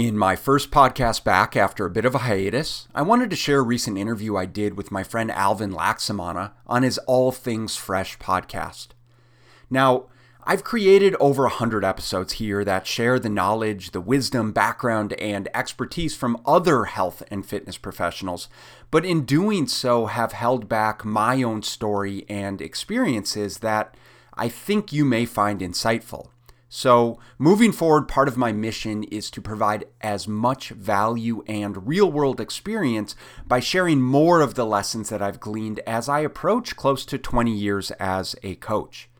[0.00, 3.58] In my first podcast back after a bit of a hiatus, I wanted to share
[3.58, 8.18] a recent interview I did with my friend Alvin Laxamana on his All Things Fresh
[8.18, 8.92] podcast.
[9.68, 10.06] Now,
[10.42, 16.16] I've created over 100 episodes here that share the knowledge, the wisdom, background, and expertise
[16.16, 18.48] from other health and fitness professionals,
[18.90, 23.94] but in doing so have held back my own story and experiences that
[24.32, 26.28] I think you may find insightful.
[26.72, 32.10] So, moving forward, part of my mission is to provide as much value and real
[32.10, 37.04] world experience by sharing more of the lessons that I've gleaned as I approach close
[37.06, 39.10] to 20 years as a coach.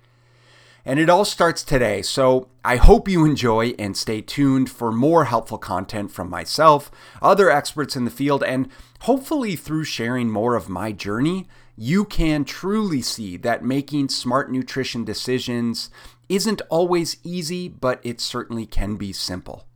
[0.84, 5.24] And it all starts today, so I hope you enjoy and stay tuned for more
[5.24, 6.88] helpful content from myself,
[7.20, 8.68] other experts in the field, and
[9.00, 15.04] hopefully through sharing more of my journey, you can truly see that making smart nutrition
[15.04, 15.90] decisions
[16.30, 19.66] isn't always easy, but it certainly can be simple.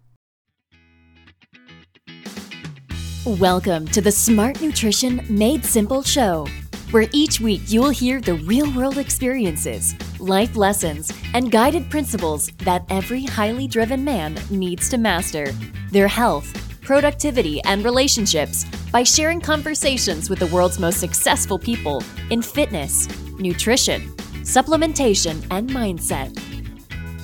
[3.26, 6.46] Welcome to the Smart Nutrition Made Simple show,
[6.92, 12.84] where each week you'll hear the real world experiences, life lessons, and guided principles that
[12.88, 15.46] every highly driven man needs to master
[15.90, 16.46] their health,
[16.82, 23.08] productivity, and relationships by sharing conversations with the world's most successful people in fitness,
[23.40, 24.14] nutrition,
[24.44, 26.32] supplementation, and mindset.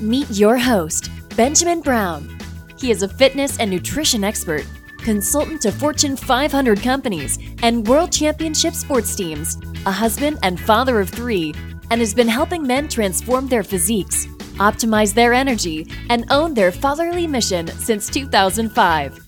[0.00, 2.36] Meet your host, Benjamin Brown.
[2.78, 4.66] He is a fitness and nutrition expert,
[4.98, 11.10] consultant to Fortune 500 companies and world championship sports teams, a husband and father of
[11.10, 11.54] three,
[11.90, 17.26] and has been helping men transform their physiques, optimize their energy, and own their fatherly
[17.26, 19.18] mission since 2005.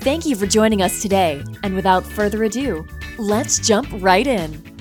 [0.00, 2.86] Thank you for joining us today, and without further ado,
[3.18, 4.75] let's jump right in.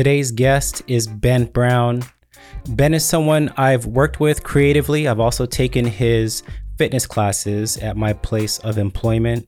[0.00, 2.02] Today's guest is Ben Brown.
[2.70, 5.06] Ben is someone I've worked with creatively.
[5.06, 6.42] I've also taken his
[6.78, 9.46] fitness classes at my place of employment.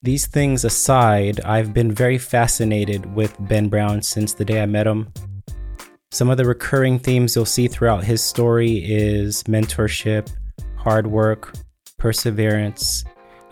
[0.00, 4.86] These things aside, I've been very fascinated with Ben Brown since the day I met
[4.86, 5.12] him.
[6.12, 10.30] Some of the recurring themes you'll see throughout his story is mentorship,
[10.76, 11.52] hard work,
[11.98, 13.02] perseverance,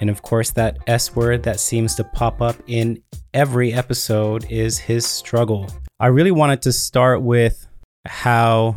[0.01, 3.03] and of course that S word that seems to pop up in
[3.35, 5.67] every episode is his struggle.
[6.03, 7.69] I really wanted to start with
[8.05, 8.77] how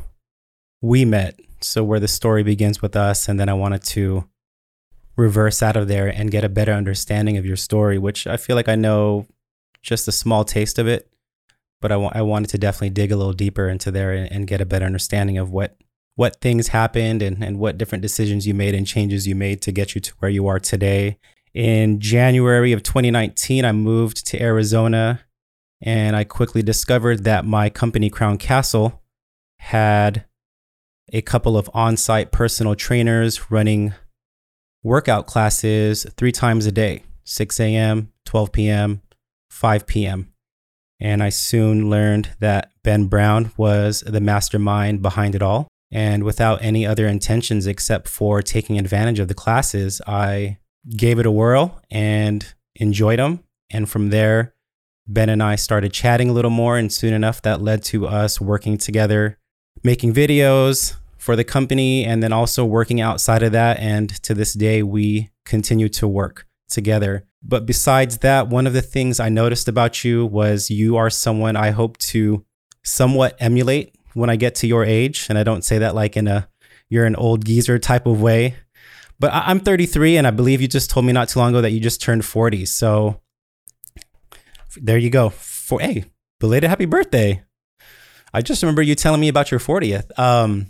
[0.83, 1.39] we met.
[1.59, 4.29] So, where the story begins with us, and then I wanted to
[5.17, 8.55] reverse out of there and get a better understanding of your story, which I feel
[8.55, 9.25] like I know
[9.81, 11.11] just a small taste of it,
[11.81, 14.61] but I, I wanted to definitely dig a little deeper into there and, and get
[14.61, 15.75] a better understanding of what
[16.15, 19.71] what things happened and, and what different decisions you made and changes you made to
[19.71, 21.17] get you to where you are today.
[21.55, 25.24] In January of 2019, I moved to Arizona
[25.85, 29.03] and I quickly discovered that my company, Crown Castle,
[29.59, 30.25] had
[31.13, 33.94] a couple of on site personal trainers running
[34.84, 39.01] workout classes three times a day 6 a.m., 12 p.m.,
[39.51, 40.34] 5 p.m.
[41.00, 45.67] And I soon learned that Ben Brown was the mastermind behind it all.
[45.91, 50.57] And without any other intentions except for taking advantage of the classes, I
[50.90, 53.44] gave it a whirl and enjoyed them.
[53.69, 54.54] And from there,
[55.07, 56.77] Ben and I started chatting a little more.
[56.77, 59.38] And soon enough, that led to us working together
[59.83, 63.79] making videos for the company and then also working outside of that.
[63.79, 67.25] And to this day, we continue to work together.
[67.43, 71.55] But besides that, one of the things I noticed about you was you are someone
[71.55, 72.43] I hope to
[72.83, 75.27] somewhat emulate when I get to your age.
[75.29, 76.47] And I don't say that like in a
[76.89, 78.55] you're an old geezer type of way.
[79.17, 81.72] But I'm 33, and I believe you just told me not too long ago that
[81.72, 82.66] you just turned 40.
[82.66, 83.22] So
[84.75, 85.29] there you go.
[85.29, 86.05] For hey,
[86.39, 87.43] belated happy birthday.
[88.33, 90.17] I just remember you telling me about your 40th.
[90.19, 90.67] Um,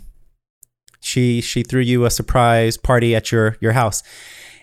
[1.00, 4.02] she she threw you a surprise party at your your house.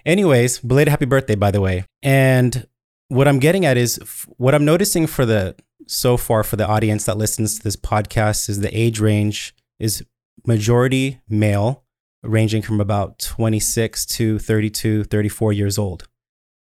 [0.05, 1.85] Anyways, belated happy birthday, by the way.
[2.01, 2.67] And
[3.07, 3.97] what I'm getting at is
[4.37, 5.55] what I'm noticing for the
[5.87, 10.03] so far for the audience that listens to this podcast is the age range is
[10.45, 11.83] majority male,
[12.21, 16.07] ranging from about 26 to 32, 34 years old.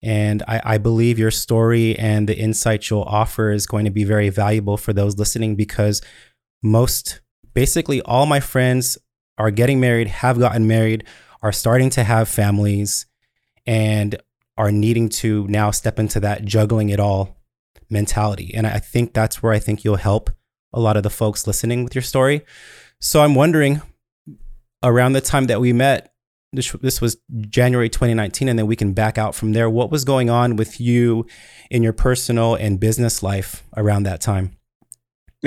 [0.03, 4.03] And I, I, believe your story and the insight you'll offer is going to be
[4.03, 6.01] very valuable for those listening because
[6.63, 7.21] most,
[7.53, 8.97] basically, all my friends
[9.37, 11.03] are getting married, have gotten married,
[11.43, 13.05] are starting to have families,
[13.67, 14.15] and
[14.57, 17.37] are needing to now step into that juggling it all
[17.89, 18.51] mentality.
[18.53, 20.29] And I think that's where I think you'll help
[20.73, 22.43] a lot of the folks listening with your story.
[22.99, 23.81] So I'm wondering
[24.83, 26.10] around the time that we met,
[26.53, 27.17] this, this was
[27.49, 29.69] January 2019, and then we can back out from there.
[29.69, 31.25] What was going on with you
[31.69, 34.57] in your personal and business life around that time?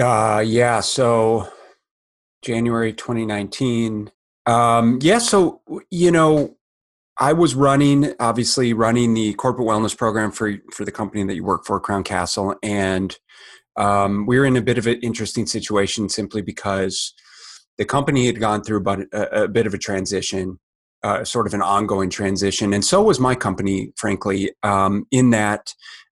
[0.00, 0.80] Uh, yeah.
[0.80, 1.48] So
[2.42, 4.10] January 2019,
[4.46, 6.56] Um, yeah, so you know,
[7.18, 11.44] I was running, obviously, running the corporate wellness program for for the company that you
[11.44, 13.16] work for, Crown Castle, and
[13.76, 17.14] um, we were in a bit of an interesting situation simply because
[17.78, 20.58] the company had gone through a, a bit of a transition,
[21.04, 24.50] uh, sort of an ongoing transition, and so was my company, frankly.
[24.62, 25.72] Um, in that,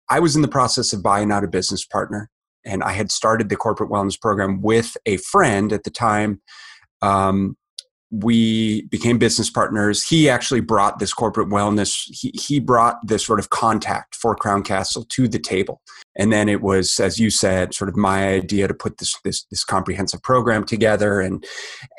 [0.10, 2.30] I was in the process of buying out a business partner,
[2.66, 6.42] and I had started the corporate wellness program with a friend at the time.
[7.02, 7.58] Um,
[8.12, 10.04] we became business partners.
[10.04, 14.64] He actually brought this corporate wellness, he, he brought this sort of contact for Crown
[14.64, 15.82] Castle to the table.
[16.18, 19.46] And then it was, as you said, sort of my idea to put this this,
[19.46, 21.22] this comprehensive program together.
[21.22, 21.44] And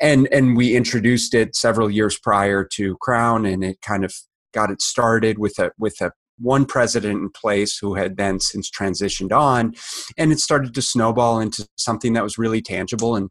[0.01, 4.13] and and we introduced it several years prior to Crown, and it kind of
[4.53, 8.69] got it started with a with a one president in place who had then since
[8.69, 9.73] transitioned on
[10.17, 13.29] and it started to snowball into something that was really tangible and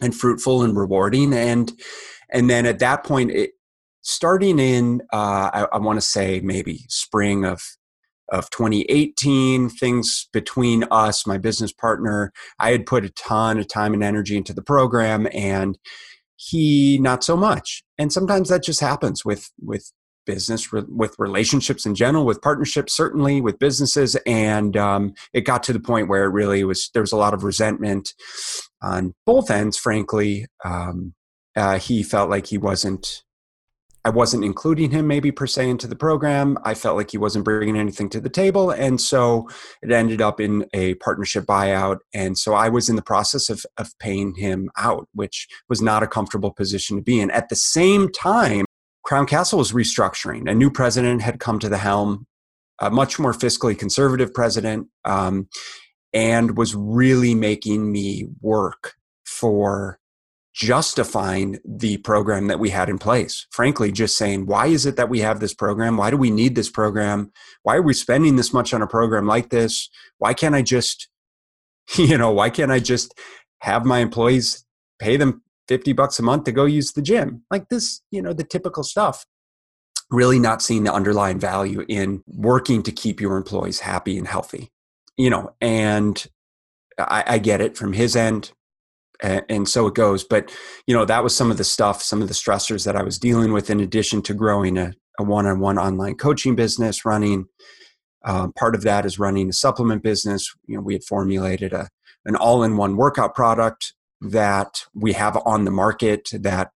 [0.00, 1.72] and fruitful and rewarding and
[2.30, 3.52] and then at that point it
[4.02, 7.62] starting in uh, i, I want to say maybe spring of
[8.32, 13.92] of 2018 things between us my business partner i had put a ton of time
[13.92, 15.78] and energy into the program and
[16.40, 17.84] he not so much.
[17.98, 19.92] And sometimes that just happens with with
[20.26, 25.72] business with relationships in general with partnerships certainly with businesses and um, it got to
[25.72, 28.14] the point where it really was there was a lot of resentment
[28.82, 31.14] on both ends frankly um,
[31.56, 33.22] uh, he felt like he wasn't
[34.04, 37.44] i wasn't including him maybe per se into the program i felt like he wasn't
[37.44, 39.48] bringing anything to the table and so
[39.82, 43.64] it ended up in a partnership buyout and so i was in the process of,
[43.76, 47.56] of paying him out which was not a comfortable position to be in at the
[47.56, 48.64] same time
[49.04, 50.48] Crown Castle was restructuring.
[50.50, 52.26] A new president had come to the helm,
[52.80, 55.48] a much more fiscally conservative president, um,
[56.12, 59.98] and was really making me work for
[60.52, 63.46] justifying the program that we had in place.
[63.50, 65.96] Frankly, just saying, why is it that we have this program?
[65.96, 67.32] Why do we need this program?
[67.62, 69.88] Why are we spending this much on a program like this?
[70.18, 71.08] Why can't I just,
[71.96, 73.18] you know, why can't I just
[73.60, 74.64] have my employees
[74.98, 77.44] pay them 50 bucks a month to go use the gym.
[77.48, 79.24] Like this, you know, the typical stuff.
[80.10, 84.72] Really not seeing the underlying value in working to keep your employees happy and healthy.
[85.20, 86.26] You know, and
[86.98, 88.52] I, I get it from his end.
[89.22, 90.24] And, so it goes.
[90.24, 90.50] But,
[90.86, 93.18] you know, that was some of the stuff, some of the stressors that I was
[93.18, 97.46] dealing with in addition to growing a, a one-on-one online coaching business running
[98.24, 101.88] um, part of that is running a supplement business you know we had formulated a
[102.26, 106.70] an all-in-one workout product that we have on the market that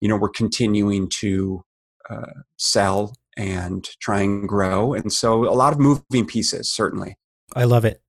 [0.00, 1.64] you know we're continuing to
[2.08, 7.16] uh, sell and try and grow and so a lot of moving pieces certainly
[7.56, 8.00] i love it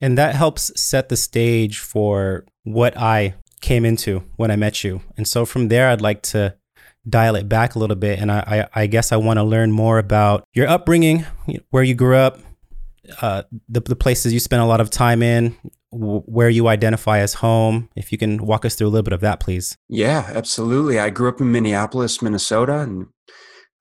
[0.00, 5.00] and that helps set the stage for what i came into when i met you
[5.16, 6.54] and so from there i'd like to
[7.08, 9.72] dial it back a little bit and i i, I guess i want to learn
[9.72, 11.26] more about your upbringing
[11.70, 12.38] where you grew up
[13.22, 15.56] uh, the, the places you spent a lot of time in
[15.92, 17.88] where you identify as home.
[17.96, 19.76] If you can walk us through a little bit of that, please.
[19.88, 20.98] Yeah, absolutely.
[20.98, 23.08] I grew up in Minneapolis, Minnesota, and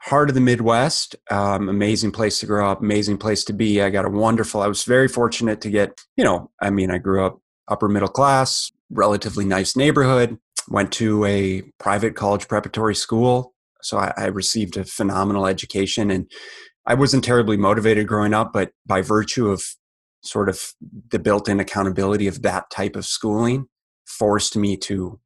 [0.02, 1.16] heart of the Midwest.
[1.30, 3.82] Um, amazing place to grow up, amazing place to be.
[3.82, 6.98] I got a wonderful, I was very fortunate to get, you know, I mean, I
[6.98, 10.38] grew up upper middle class, relatively nice neighborhood,
[10.70, 13.54] went to a private college preparatory school.
[13.82, 16.30] So I, I received a phenomenal education and
[16.86, 19.64] I wasn't terribly motivated growing up, but by virtue of
[20.22, 20.74] sort of
[21.12, 23.68] the built-in accountability of that type of schooling
[24.06, 25.20] forced me to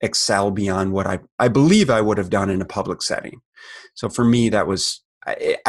[0.00, 3.40] excel beyond what I, I believe I would have done in a public setting.
[3.94, 5.02] So for me, that was,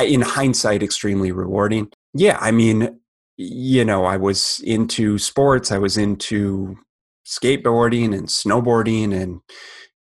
[0.01, 1.89] in hindsight, extremely rewarding.
[2.13, 2.99] Yeah, I mean,
[3.37, 6.77] you know, I was into sports, I was into
[7.25, 9.41] skateboarding and snowboarding, and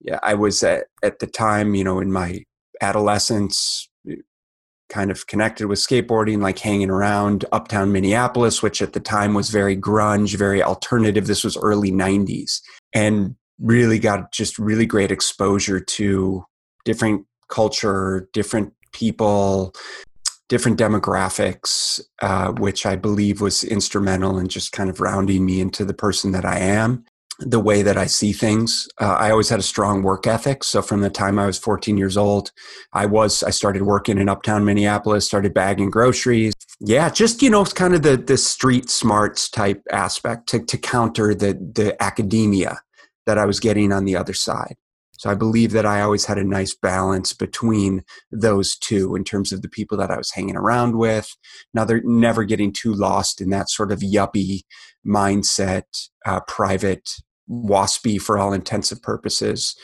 [0.01, 2.43] yeah, I was at, at the time, you know, in my
[2.81, 4.15] adolescence, eh,
[4.89, 9.49] kind of connected with skateboarding, like hanging around uptown Minneapolis, which at the time was
[9.49, 11.27] very grunge, very alternative.
[11.27, 12.61] This was early 90s.
[12.93, 16.45] And really got just really great exposure to
[16.85, 19.73] different culture, different people,
[20.49, 25.85] different demographics, uh, which I believe was instrumental in just kind of rounding me into
[25.85, 27.05] the person that I am
[27.39, 28.87] the way that I see things.
[28.99, 30.63] Uh, I always had a strong work ethic.
[30.63, 32.51] So from the time I was 14 years old,
[32.93, 36.53] I was I started working in uptown Minneapolis, started bagging groceries.
[36.79, 41.35] Yeah, just you know, kind of the the street smarts type aspect to to counter
[41.35, 42.79] the the academia
[43.27, 44.75] that I was getting on the other side.
[45.19, 49.51] So I believe that I always had a nice balance between those two in terms
[49.51, 51.35] of the people that I was hanging around with.
[51.73, 54.61] Now they're never getting too lost in that sort of yuppie
[55.05, 55.83] mindset,
[56.25, 57.09] uh, private
[57.49, 59.75] waspy for all intensive purposes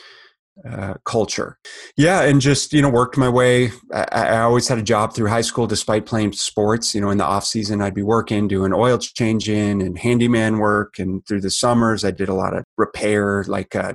[0.68, 1.58] uh, culture.
[1.96, 3.70] Yeah, and just you know worked my way.
[3.92, 6.94] I, I, always had a job through high school, despite playing sports.
[6.94, 10.98] You know, in the off season, I'd be working, doing oil changing and handyman work,
[10.98, 13.94] and through the summers, I did a lot of repair, like uh,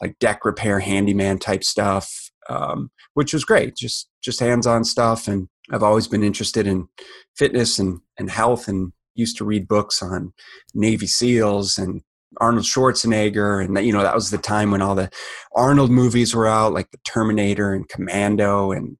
[0.00, 3.76] like deck repair, handyman type stuff, um, which was great.
[3.76, 6.88] Just just hands on stuff, and I've always been interested in
[7.36, 10.32] fitness and and health, and used to read books on
[10.74, 12.02] Navy SEALs and
[12.38, 15.10] Arnold Schwarzenegger, and you know that was the time when all the
[15.54, 18.96] Arnold movies were out, like the Terminator and Commando and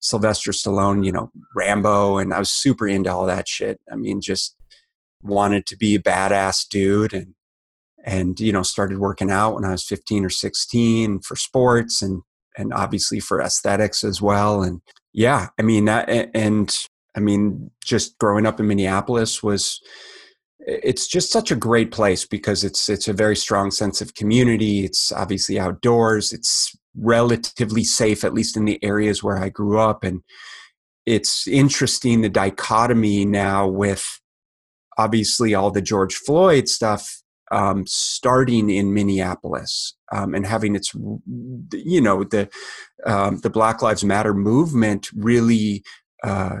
[0.00, 3.80] Sylvester Stallone, you know Rambo, and I was super into all that shit.
[3.90, 4.56] I mean, just
[5.22, 7.34] wanted to be a badass dude, and
[8.04, 12.22] and you know started working out when I was 15 or 16 for sports and
[12.56, 14.62] and obviously for aesthetics as well.
[14.62, 14.80] And
[15.12, 19.80] yeah, I mean that, and I mean just growing up in Minneapolis was
[20.68, 24.84] it's just such a great place because it's it's a very strong sense of community.
[24.84, 26.32] It's obviously outdoors.
[26.32, 30.04] It's relatively safe at least in the areas where i grew up.
[30.04, 30.22] And
[31.06, 34.20] it's interesting the dichotomy now with
[34.98, 40.92] obviously all the george floyd stuff um, starting in minneapolis um, and having its
[41.72, 42.50] you know the
[43.06, 45.82] um, the black lives matter movement really
[46.24, 46.58] uh,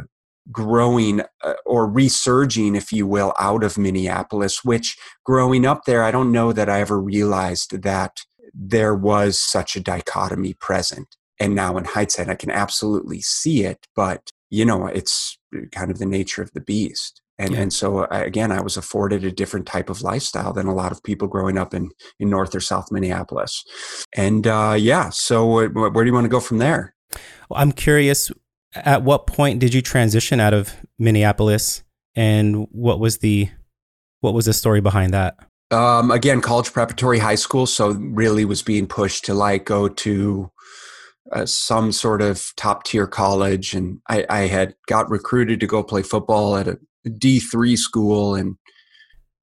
[0.50, 6.10] growing uh, or resurging, if you will, out of Minneapolis, which growing up there, I
[6.10, 8.20] don't know that I ever realized that
[8.54, 11.16] there was such a dichotomy present.
[11.40, 15.38] And now in hindsight, I can absolutely see it, but you know, it's
[15.72, 17.20] kind of the nature of the beast.
[17.38, 17.60] And, yeah.
[17.60, 20.90] and so uh, again, I was afforded a different type of lifestyle than a lot
[20.90, 23.64] of people growing up in, in North or South Minneapolis.
[24.16, 26.94] And uh, yeah, so uh, where do you want to go from there?
[27.48, 28.30] Well, I'm curious
[28.84, 31.82] at what point did you transition out of Minneapolis,
[32.14, 33.48] and what was the
[34.20, 35.36] what was the story behind that?
[35.70, 40.50] Um, again, college preparatory high school, so really was being pushed to like go to
[41.32, 45.82] uh, some sort of top tier college, and I, I had got recruited to go
[45.82, 46.78] play football at a
[47.18, 48.56] D three school and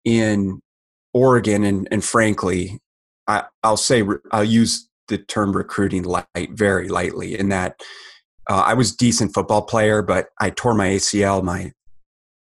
[0.03, 0.61] in
[1.13, 2.79] Oregon, and and frankly,
[3.27, 7.79] I, I'll say I'll use the term recruiting light very lightly in that
[8.49, 11.71] uh, I was decent football player, but I tore my ACL my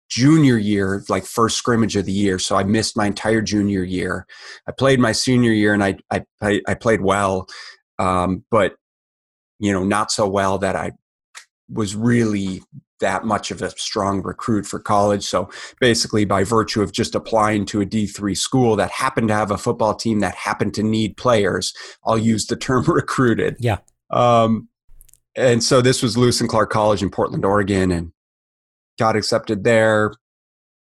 [0.10, 2.38] junior year, like first scrimmage of the year.
[2.38, 4.28] So I missed my entire junior year.
[4.68, 7.48] I played my senior year and I I, I played well,
[7.98, 8.76] um, but
[9.60, 10.92] you know not so well that I
[11.70, 12.62] was really
[13.00, 15.24] that much of a strong recruit for college.
[15.24, 19.52] So basically, by virtue of just applying to a D3 school that happened to have
[19.52, 21.74] a football team that happened to need players,
[22.06, 23.58] I'll use the term recruited.
[23.60, 23.78] Yeah.
[24.10, 24.70] Um,
[25.36, 28.12] and so this was Lewis and Clark College in Portland, Oregon, and
[29.00, 30.14] got accepted there.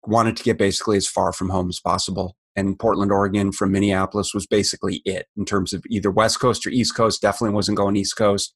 [0.05, 2.35] Wanted to get basically as far from home as possible.
[2.55, 6.69] And Portland, Oregon from Minneapolis was basically it in terms of either West Coast or
[6.69, 7.21] East Coast.
[7.21, 8.55] Definitely wasn't going East Coast.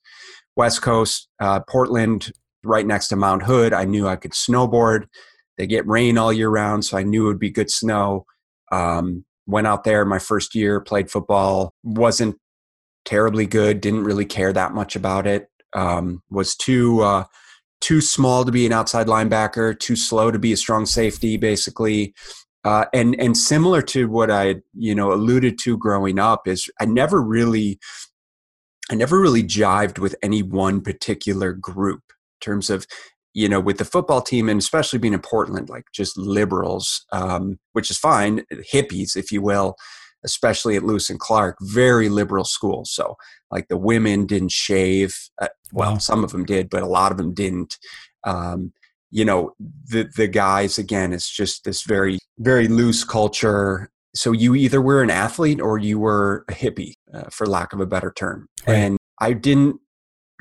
[0.55, 2.31] West Coast, uh, Portland,
[2.63, 3.73] right next to Mount Hood.
[3.73, 5.05] I knew I could snowboard.
[5.57, 8.25] They get rain all year round, so I knew it would be good snow.
[8.71, 12.37] Um, went out there my first year, played football, wasn't
[13.05, 17.25] terribly good, didn't really care that much about it um, was too uh,
[17.79, 22.13] too small to be an outside linebacker, too slow to be a strong safety, basically.
[22.63, 26.85] Uh, and and similar to what I you know alluded to growing up is I
[26.85, 27.79] never really
[28.91, 32.85] I never really jived with any one particular group in terms of
[33.33, 37.57] you know with the football team and especially being in Portland like just liberals um,
[37.73, 39.75] which is fine hippies if you will
[40.23, 42.85] especially at Lewis and Clark, very liberal school.
[42.85, 43.17] So,
[43.51, 45.15] like the women didn't shave.
[45.41, 47.77] Uh, well, some of them did, but a lot of them didn't.
[48.23, 48.73] Um,
[49.11, 53.89] you know, the the guys again, it's just this very very loose culture.
[54.13, 57.79] So you either were an athlete or you were a hippie, uh, for lack of
[57.79, 58.49] a better term.
[58.67, 58.75] Right.
[58.75, 59.79] And I didn't,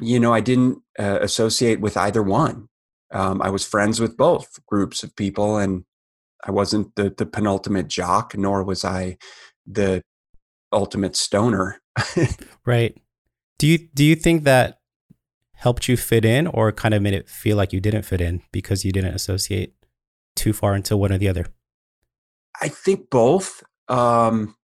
[0.00, 2.68] you know, I didn't uh, associate with either one.
[3.12, 5.84] Um, I was friends with both groups of people, and
[6.44, 9.18] I wasn't the the penultimate jock, nor was I
[9.66, 10.02] the
[10.72, 11.80] ultimate stoner.
[12.66, 12.96] right.
[13.58, 14.78] Do you do you think that
[15.54, 18.42] helped you fit in or kind of made it feel like you didn't fit in
[18.50, 19.74] because you didn't associate
[20.34, 21.46] too far into one or the other?
[22.60, 23.62] I think both.
[23.88, 24.56] Um,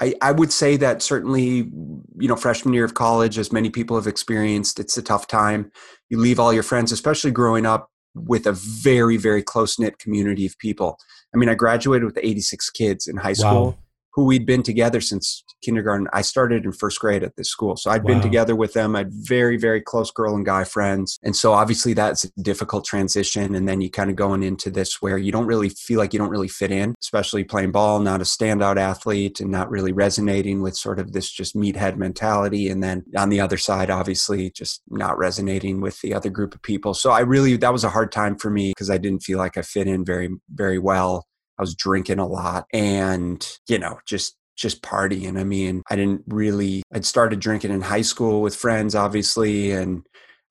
[0.00, 1.70] I, I would say that certainly,
[2.18, 5.72] you know, freshman year of college, as many people have experienced, it's a tough time.
[6.08, 10.46] You leave all your friends, especially growing up with a very, very close knit community
[10.46, 10.98] of people.
[11.34, 13.64] I mean, I graduated with 86 kids in high school.
[13.64, 13.78] Wow
[14.18, 16.08] who we'd been together since kindergarten.
[16.12, 17.76] I started in first grade at this school.
[17.76, 18.14] So I'd wow.
[18.14, 18.96] been together with them.
[18.96, 21.20] I had very, very close girl and guy friends.
[21.22, 23.54] And so obviously that's a difficult transition.
[23.54, 26.18] And then you kind of going into this where you don't really feel like you
[26.18, 30.62] don't really fit in, especially playing ball, not a standout athlete and not really resonating
[30.62, 32.70] with sort of this just meathead mentality.
[32.70, 36.62] And then on the other side, obviously just not resonating with the other group of
[36.62, 36.92] people.
[36.92, 39.56] So I really, that was a hard time for me because I didn't feel like
[39.56, 41.28] I fit in very, very well.
[41.58, 45.38] I was drinking a lot and, you know, just just partying.
[45.38, 50.04] I mean, I didn't really I'd started drinking in high school with friends obviously and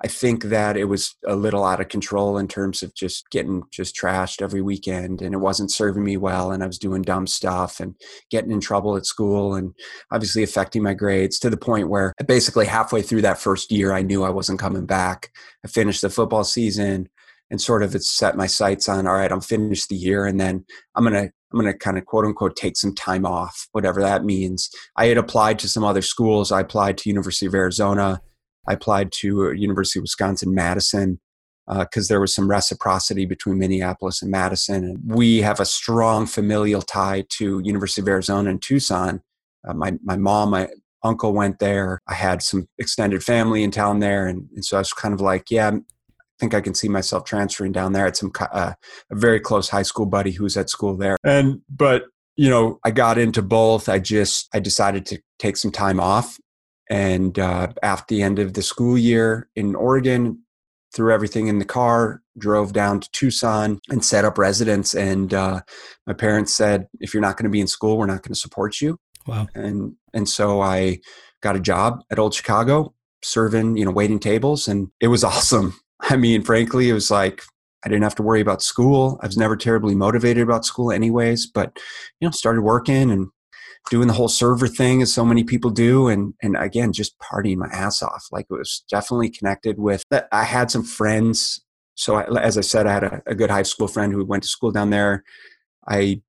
[0.04, 3.64] I think that it was a little out of control in terms of just getting
[3.72, 7.26] just trashed every weekend and it wasn't serving me well and I was doing dumb
[7.26, 7.96] stuff and
[8.30, 9.74] getting in trouble at school and
[10.12, 14.04] obviously affecting my grades to the point where basically halfway through that first year I
[14.04, 15.32] knew I wasn't coming back.
[15.66, 17.10] I finished the football season
[17.50, 20.40] and sort of it's set my sights on all right i'm finished the year and
[20.40, 24.26] then i'm gonna i'm gonna kind of quote unquote take some time off whatever that
[24.26, 24.70] means.
[24.96, 26.52] I had applied to some other schools.
[26.52, 28.22] I applied to university of arizona.
[28.68, 31.20] I applied to uh, university of wisconsin madison
[31.68, 36.26] because uh, there was some reciprocity between minneapolis and madison and we have a strong
[36.26, 39.22] familial tie to university of arizona in tucson.
[39.68, 40.68] Uh, my, my mom my
[41.04, 42.02] uncle went there.
[42.08, 45.22] I had some extended family in town there and, and so i was kind of
[45.22, 45.72] like yeah
[46.40, 48.08] think I can see myself transferring down there.
[48.08, 48.74] At some uh,
[49.10, 52.80] a very close high school buddy who was at school there, and but you know
[52.84, 53.90] I got into both.
[53.90, 56.38] I just I decided to take some time off,
[56.90, 60.40] and uh, after the end of the school year in Oregon,
[60.94, 64.94] threw everything in the car, drove down to Tucson, and set up residence.
[64.94, 65.62] And uh,
[66.06, 68.40] my parents said, if you're not going to be in school, we're not going to
[68.40, 68.98] support you.
[69.26, 69.48] Wow.
[69.54, 71.00] And and so I
[71.42, 75.74] got a job at Old Chicago serving you know waiting tables and it was awesome
[76.02, 77.44] I mean, frankly, it was like
[77.84, 79.20] I didn't have to worry about school.
[79.22, 81.48] I was never terribly motivated about school, anyways.
[81.48, 81.78] But
[82.20, 83.30] you know, started working and
[83.90, 87.58] doing the whole server thing as so many people do, and and again, just partying
[87.58, 88.28] my ass off.
[88.32, 90.04] Like it was definitely connected with.
[90.10, 91.62] That I had some friends.
[91.96, 94.44] So I, as I said, I had a, a good high school friend who went
[94.44, 95.24] to school down there.
[95.88, 96.22] I,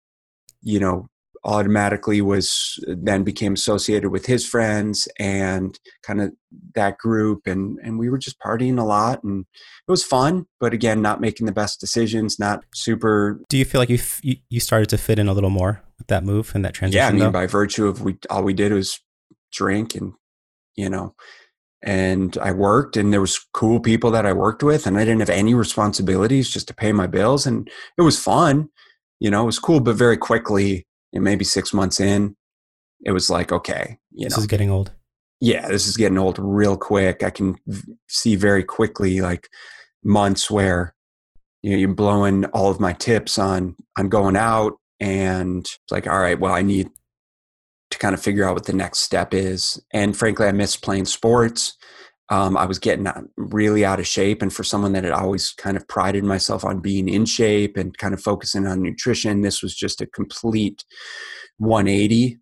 [0.62, 1.08] you know,
[1.45, 6.33] automatically was then became associated with his friends and kind of
[6.75, 9.45] that group and and we were just partying a lot and
[9.87, 13.80] it was fun but again not making the best decisions not super do you feel
[13.80, 16.65] like you f- you started to fit in a little more with that move and
[16.65, 17.30] that transition yeah i mean though?
[17.30, 19.00] by virtue of we all we did was
[19.52, 20.12] drink and
[20.75, 21.15] you know
[21.82, 25.21] and I worked and there was cool people that I worked with and I didn't
[25.21, 28.69] have any responsibilities just to pay my bills and it was fun
[29.21, 32.36] you know it was cool but very quickly and maybe six months in,
[33.04, 34.92] it was like, okay, you this know, is getting old.
[35.40, 37.23] Yeah, this is getting old real quick.
[37.23, 37.56] I can
[38.08, 39.49] see very quickly like
[40.02, 40.94] months where
[41.62, 46.06] you know you're blowing all of my tips on on going out, and it's like,
[46.06, 46.90] all right, well, I need
[47.90, 49.80] to kind of figure out what the next step is.
[49.92, 51.76] And frankly, I miss playing sports.
[52.30, 54.43] Um, I was getting really out of shape.
[54.43, 57.97] And for someone that had always kind of prided myself on being in shape and
[57.97, 60.84] kind of focusing on nutrition, this was just a complete
[61.58, 62.38] 180.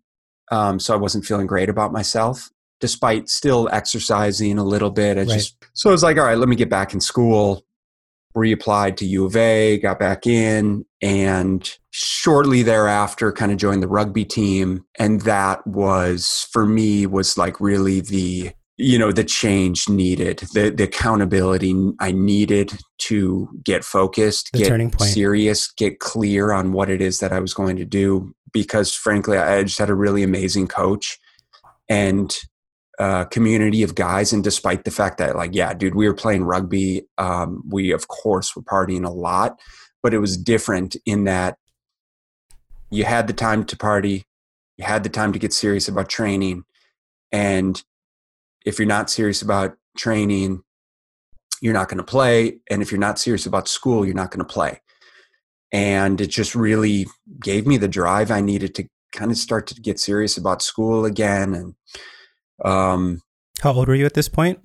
[0.51, 5.17] Um, so I wasn't feeling great about myself, despite still exercising a little bit.
[5.17, 5.29] I right.
[5.29, 7.63] just so I was like, all right, let me get back in school.
[8.35, 13.87] Reapplied to U of A, got back in, and shortly thereafter, kind of joined the
[13.87, 14.85] rugby team.
[14.99, 20.69] And that was for me was like really the you know the change needed the
[20.69, 27.01] the accountability i needed to get focused the get serious get clear on what it
[27.01, 30.67] is that i was going to do because frankly i just had a really amazing
[30.67, 31.17] coach
[31.89, 32.37] and
[32.99, 34.33] a community of guys.
[34.33, 38.07] And despite the fact that like yeah dude we were playing rugby um, we of
[38.07, 39.59] course were partying a lot
[40.01, 41.57] but it was different in that
[42.89, 44.25] you had the time to party
[44.77, 46.63] you had the time to get serious about training
[47.31, 47.83] and
[48.67, 50.61] if you're not serious about training,
[51.61, 52.59] you're not going to play.
[52.69, 54.81] And if you're not serious about school, you're not going to play.
[55.71, 57.07] And it just really
[57.41, 61.05] gave me the drive I needed to kind of start to get serious about school
[61.05, 61.53] again.
[61.53, 61.75] And
[62.65, 63.21] um,
[63.61, 64.59] how old were you at this point?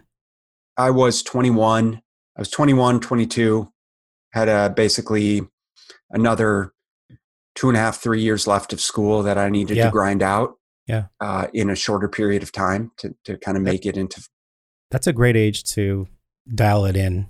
[0.76, 2.02] I was 21.
[2.36, 3.72] I was 21, 22.
[4.32, 5.42] Had a basically
[6.10, 6.72] another
[7.54, 9.86] two and a half, three years left of school that I needed yeah.
[9.86, 11.06] to grind out yeah.
[11.20, 14.26] uh, in a shorter period of time to, to kind of make it into
[14.90, 16.06] that's a great age to
[16.54, 17.26] dial it in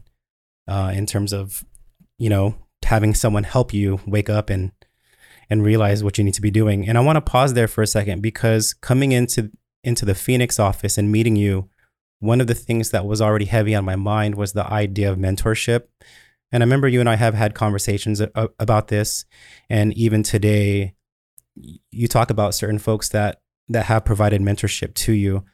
[0.68, 1.64] uh, in terms of
[2.18, 4.72] you know having someone help you wake up and
[5.48, 6.88] and realize what you need to be doing.
[6.88, 9.50] And i want to pause there for a second because coming into
[9.84, 11.68] into the phoenix office and meeting you
[12.20, 15.18] one of the things that was already heavy on my mind was the idea of
[15.18, 15.82] mentorship.
[16.52, 19.24] And i remember you and i have had conversations about this.
[19.68, 20.94] And even today
[21.90, 23.41] you talk about certain folks that
[23.72, 25.44] that have provided mentorship to you.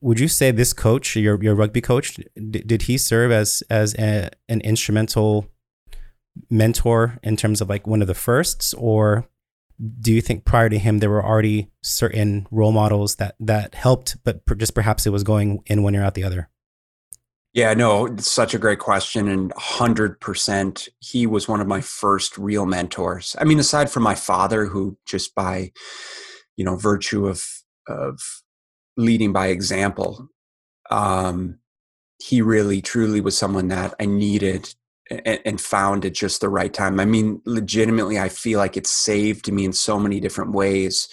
[0.00, 3.94] Would you say this coach, your your rugby coach, d- did he serve as as
[3.94, 5.46] a, an instrumental
[6.50, 9.28] mentor in terms of like one of the firsts, or
[10.00, 14.16] do you think prior to him there were already certain role models that that helped,
[14.24, 16.48] but per, just perhaps it was going in one ear out the other?
[17.54, 19.28] Yeah, no, it's such a great question.
[19.28, 23.36] And 100%, he was one of my first real mentors.
[23.38, 25.72] I mean, aside from my father, who just by,
[26.56, 27.42] you know, virtue of,
[27.88, 28.20] of
[28.96, 30.28] leading by example,
[30.90, 31.58] um,
[32.22, 34.74] he really truly was someone that I needed
[35.10, 37.00] and, and found at just the right time.
[37.00, 41.08] I mean, legitimately, I feel like it saved me in so many different ways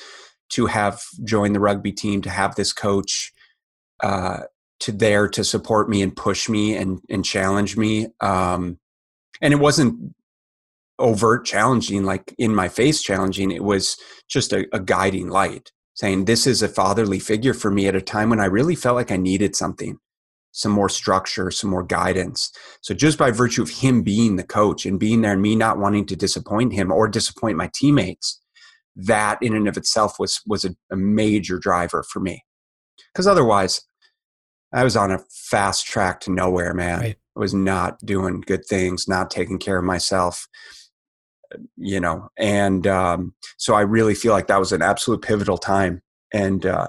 [0.50, 3.32] to have joined the rugby team, to have this coach,
[4.02, 4.42] uh,
[4.82, 8.08] to there to support me and push me and and challenge me.
[8.22, 8.80] Um,
[9.42, 10.16] and it wasn't
[11.00, 13.52] overt challenging, like in my face challenging.
[13.52, 17.88] It was just a, a guiding light, saying this is a fatherly figure for me
[17.88, 19.98] at a time when I really felt like I needed something,
[20.52, 22.52] some more structure, some more guidance.
[22.82, 25.80] So just by virtue of him being the coach and being there, and me not
[25.80, 28.42] wanting to disappoint him or disappoint my teammates,
[28.96, 32.44] that in and of itself was was a, a major driver for me.
[33.14, 33.82] Because otherwise,
[34.74, 37.00] I was on a fast track to nowhere, man.
[37.00, 37.16] Right.
[37.36, 40.48] I was not doing good things, not taking care of myself,
[41.78, 42.30] you know.
[42.38, 46.02] And um, so I really feel like that was an absolute pivotal time.
[46.34, 46.88] And uh,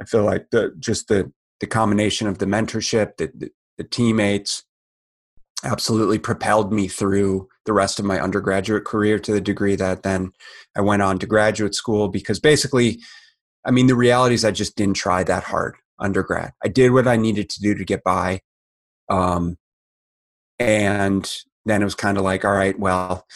[0.00, 4.64] I feel like the just the the combination of the mentorship, the, the, the teammates,
[5.64, 10.32] absolutely propelled me through the rest of my undergraduate career to the degree that then
[10.76, 13.00] I went on to graduate school because basically,
[13.64, 16.52] I mean, the reality is I just didn't try that hard undergrad.
[16.64, 18.40] I did what I needed to do to get by.
[19.08, 19.56] Um,
[20.58, 21.30] and
[21.64, 23.26] then it was kind of like, all right, well,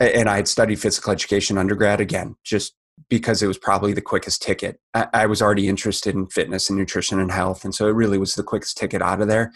[0.00, 2.74] and I had studied physical education undergrad again, just
[3.08, 4.80] because it was probably the quickest ticket.
[4.94, 7.64] I, I, was already interested in fitness and nutrition and health.
[7.64, 9.52] And so it really was the quickest ticket out of there.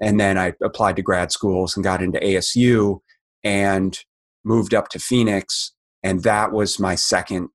[0.00, 3.00] And then I applied to grad schools and got into ASU
[3.44, 3.98] and
[4.44, 5.72] moved up to Phoenix.
[6.02, 7.50] And that was my second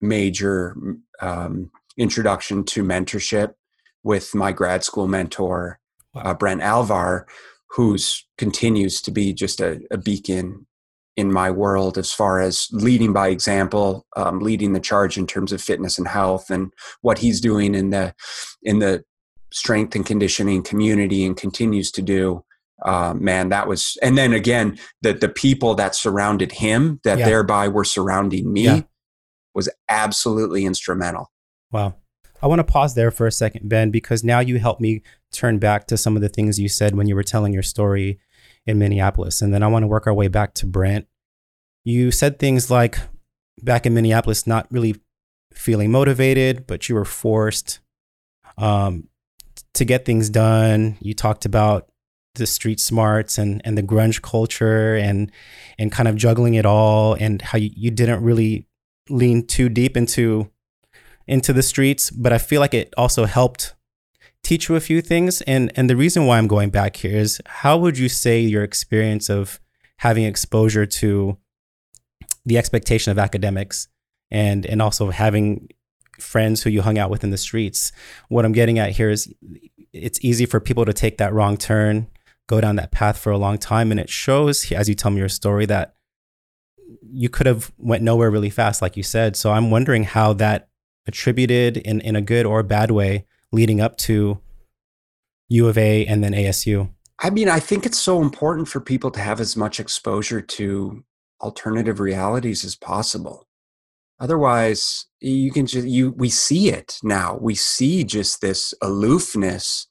[0.00, 0.76] major
[1.20, 3.54] um, introduction to mentorship
[4.02, 5.78] with my grad school mentor,
[6.14, 7.26] uh, Brent Alvar,
[7.70, 10.66] who's continues to be just a, a, beacon
[11.16, 15.52] in my world as far as leading by example, um, leading the charge in terms
[15.52, 16.72] of fitness and health, and
[17.02, 18.14] what he's doing in the
[18.62, 19.04] in the
[19.52, 22.44] strength and conditioning community, and continues to do.
[22.84, 27.26] Uh, man, that was, and then again, the the people that surrounded him, that yeah.
[27.26, 28.80] thereby were surrounding me, yeah.
[29.54, 31.30] was absolutely instrumental.
[31.70, 31.94] Wow.
[32.42, 35.58] I want to pause there for a second, Ben, because now you help me turn
[35.58, 38.18] back to some of the things you said when you were telling your story
[38.66, 39.42] in Minneapolis.
[39.42, 41.06] And then I want to work our way back to Brent.
[41.84, 42.98] You said things like
[43.62, 44.96] back in Minneapolis, not really
[45.52, 47.80] feeling motivated, but you were forced
[48.56, 49.08] um,
[49.74, 50.96] to get things done.
[51.00, 51.88] You talked about
[52.34, 55.30] the street smarts and, and the grunge culture and
[55.78, 58.66] and kind of juggling it all and how you, you didn't really
[59.10, 60.50] lean too deep into
[61.26, 63.74] into the streets, but I feel like it also helped
[64.42, 65.40] teach you a few things.
[65.42, 68.62] And and the reason why I'm going back here is how would you say your
[68.62, 69.60] experience of
[69.98, 71.38] having exposure to
[72.44, 73.88] the expectation of academics
[74.30, 75.68] and and also having
[76.18, 77.92] friends who you hung out with in the streets.
[78.28, 79.32] What I'm getting at here is
[79.92, 82.08] it's easy for people to take that wrong turn,
[82.48, 85.18] go down that path for a long time and it shows as you tell me
[85.18, 85.94] your story that
[87.10, 89.36] you could have went nowhere really fast like you said.
[89.36, 90.68] So I'm wondering how that
[91.06, 94.38] attributed in, in a good or bad way leading up to
[95.48, 96.90] U of A and then ASU?
[97.18, 101.04] I mean, I think it's so important for people to have as much exposure to
[101.40, 103.46] alternative realities as possible.
[104.18, 107.38] Otherwise, you can just you we see it now.
[107.40, 109.86] We see just this aloofness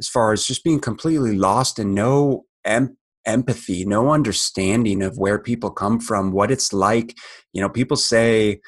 [0.00, 5.38] as far as just being completely lost and no em- empathy, no understanding of where
[5.38, 7.16] people come from, what it's like.
[7.52, 8.60] You know, people say,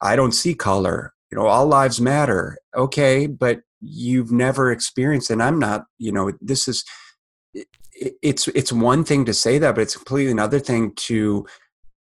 [0.00, 5.42] I don't see color you know all lives matter okay but you've never experienced and
[5.42, 6.84] i'm not you know this is
[7.54, 11.46] it's it's one thing to say that but it's completely another thing to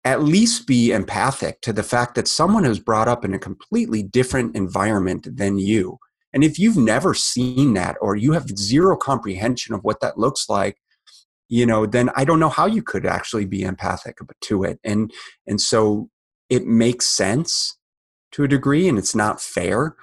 [0.04, 4.02] at least be empathic to the fact that someone who's brought up in a completely
[4.02, 5.98] different environment than you
[6.32, 10.48] and if you've never seen that or you have zero comprehension of what that looks
[10.48, 10.78] like
[11.48, 15.12] you know then i don't know how you could actually be empathic to it and
[15.46, 16.08] and so
[16.48, 17.76] it makes sense
[18.32, 19.96] to a degree and it's not fair.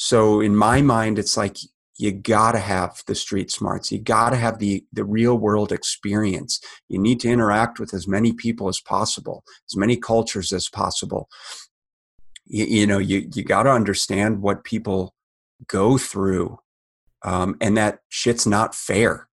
[0.00, 1.56] So in my mind, it's like
[1.96, 3.90] you gotta have the street smarts.
[3.90, 6.60] You gotta have the the real world experience.
[6.88, 11.28] You need to interact with as many people as possible, as many cultures as possible.
[12.46, 15.14] You, you know, you you gotta understand what people
[15.66, 16.60] go through,
[17.24, 19.28] um, and that shit's not fair.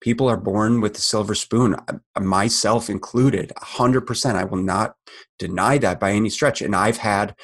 [0.00, 4.38] People are born with a silver spoon, uh, myself included, hundred percent.
[4.38, 4.94] I will not
[5.38, 6.62] deny that by any stretch.
[6.62, 7.34] And I've had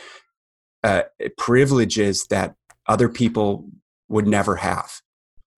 [0.85, 1.03] uh,
[1.39, 2.55] privileges that
[2.87, 3.67] other people
[4.09, 5.01] would never have.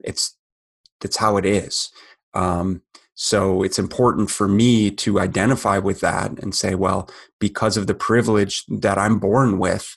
[0.01, 0.37] It's
[1.01, 1.91] that's how it is.
[2.33, 2.83] Um,
[3.15, 7.11] so it's important for me to identify with that and say, well,
[7.41, 9.97] because of the privilege that I'm born with,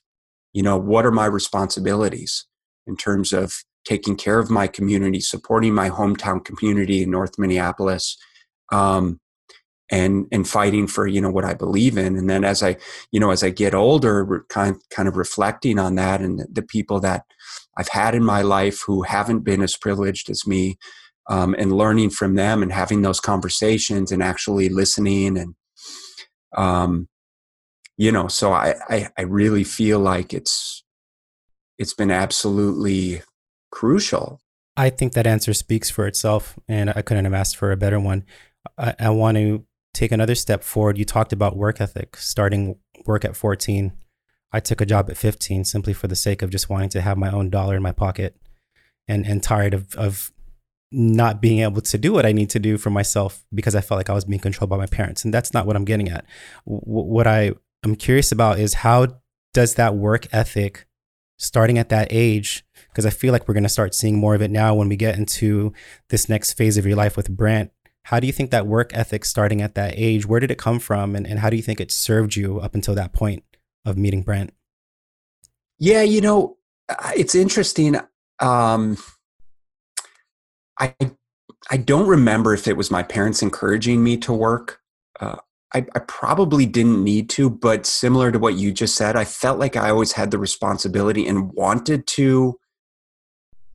[0.54, 2.46] you know, what are my responsibilities
[2.88, 8.18] in terms of taking care of my community, supporting my hometown community in North Minneapolis,
[8.72, 9.20] um,
[9.92, 12.16] and and fighting for you know what I believe in.
[12.16, 12.78] And then as I
[13.12, 17.00] you know as I get older, kind kind of reflecting on that and the people
[17.02, 17.24] that
[17.78, 20.78] I've had in my life who haven't been as privileged as me,
[21.30, 25.56] um, and learning from them and having those conversations and actually listening and
[26.58, 27.08] um,
[27.98, 30.84] you know so I, I i really feel like it's
[31.78, 33.22] it's been absolutely
[33.72, 34.40] crucial
[34.76, 38.00] i think that answer speaks for itself and i couldn't have asked for a better
[38.00, 38.26] one
[38.78, 43.26] I, I want to take another step forward, you talked about work ethic, starting work
[43.26, 43.94] at 14.
[44.52, 47.18] I took a job at 15 simply for the sake of just wanting to have
[47.18, 48.36] my own dollar in my pocket
[49.08, 50.32] and, and tired of, of
[50.92, 53.98] not being able to do what I need to do for myself because I felt
[53.98, 55.24] like I was being controlled by my parents.
[55.24, 56.26] And that's not what I'm getting at.
[56.66, 57.52] W- what I
[57.84, 59.08] am curious about is how
[59.54, 60.88] does that work ethic
[61.38, 64.42] starting at that age because I feel like we're going to start seeing more of
[64.42, 65.74] it now when we get into
[66.10, 67.72] this next phase of your life with Brent
[68.04, 70.80] how do you think that work ethic starting at that age, where did it come
[70.80, 71.16] from?
[71.16, 73.44] And, and how do you think it served you up until that point
[73.86, 74.54] of meeting Brent?
[75.78, 76.58] Yeah, you know,
[77.16, 77.98] it's interesting.
[78.40, 78.98] Um,
[80.80, 80.96] I
[81.70, 84.80] I don't remember if it was my parents encouraging me to work.
[85.20, 85.38] Uh,
[85.74, 89.60] I, I, probably didn't need to, but similar to what you just said, I felt
[89.60, 92.59] like I always had the responsibility and wanted to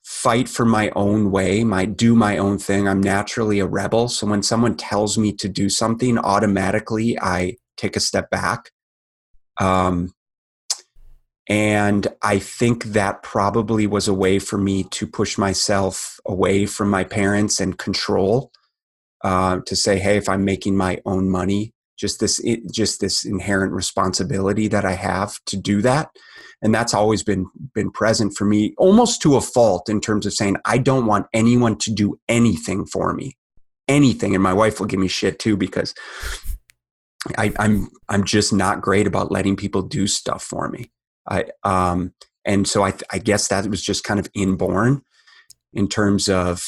[0.05, 2.87] fight for my own way, my do my own thing.
[2.87, 4.09] I'm naturally a rebel.
[4.09, 8.71] So when someone tells me to do something, automatically I take a step back.
[9.59, 10.13] Um,
[11.49, 16.91] and I think that probably was a way for me to push myself away from
[16.91, 18.53] my parents and control.
[19.23, 23.73] Uh, to say, hey, if I'm making my own money, just this, just this inherent
[23.73, 26.11] responsibility that I have to do that
[26.65, 30.33] and that's always been been present for me almost to a fault in terms of
[30.33, 33.37] saying i don't want anyone to do anything for me
[33.87, 35.95] anything and my wife will give me shit too because
[37.39, 40.91] I, I'm I'm just not great about letting people do stuff for me.
[41.29, 42.13] I um
[42.45, 45.03] and so I I guess that was just kind of inborn
[45.73, 46.65] in terms of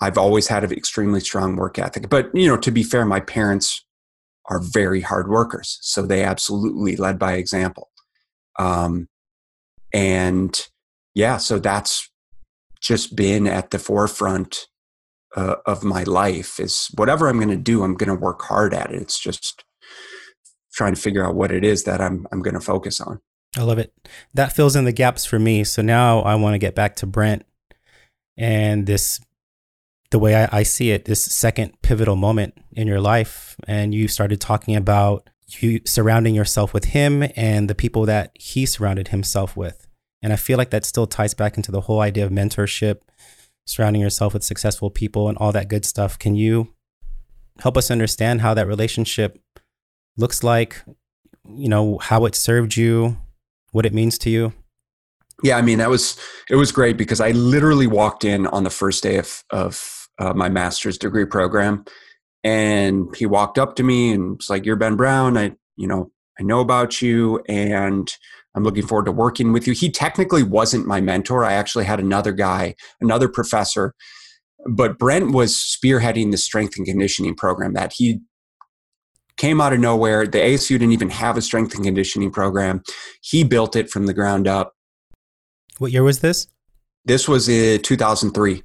[0.00, 2.08] I've always had an extremely strong work ethic.
[2.10, 3.84] But you know, to be fair, my parents
[4.48, 7.90] are very hard workers, so they absolutely led by example.
[8.58, 9.08] Um,
[9.92, 10.68] and
[11.14, 12.10] yeah, so that's
[12.80, 14.66] just been at the forefront
[15.34, 18.72] uh, of my life is whatever I'm going to do, I'm going to work hard
[18.72, 19.00] at it.
[19.00, 19.64] It's just
[20.72, 23.20] trying to figure out what it is that I'm, I'm going to focus on.
[23.56, 23.92] I love it.
[24.34, 25.64] That fills in the gaps for me.
[25.64, 27.44] So now I want to get back to Brent
[28.36, 29.20] and this,
[30.10, 33.56] the way I, I see it, this second pivotal moment in your life.
[33.66, 38.66] And you started talking about you surrounding yourself with him and the people that he
[38.66, 39.86] surrounded himself with.
[40.22, 43.00] And I feel like that still ties back into the whole idea of mentorship,
[43.64, 46.18] surrounding yourself with successful people and all that good stuff.
[46.18, 46.74] Can you
[47.60, 49.40] help us understand how that relationship
[50.16, 50.82] looks like,
[51.48, 53.16] you know, how it served you,
[53.72, 54.52] what it means to you?
[55.42, 58.70] Yeah, I mean, that was it was great because I literally walked in on the
[58.70, 61.84] first day of of uh, my master's degree program
[62.46, 65.36] and he walked up to me and was like you're ben brown.
[65.36, 68.14] I you know i know about you and
[68.54, 69.72] i'm looking forward to working with you.
[69.74, 71.44] He technically wasn't my mentor.
[71.44, 73.94] I actually had another guy another professor
[74.68, 78.20] but brent was spearheading the strength and conditioning program that he
[79.36, 80.26] came out of nowhere.
[80.26, 82.82] The asu didn't even have a strength and conditioning program.
[83.20, 84.72] He built it from the ground up.
[85.78, 86.46] What year was this?
[87.04, 88.62] This was in 2003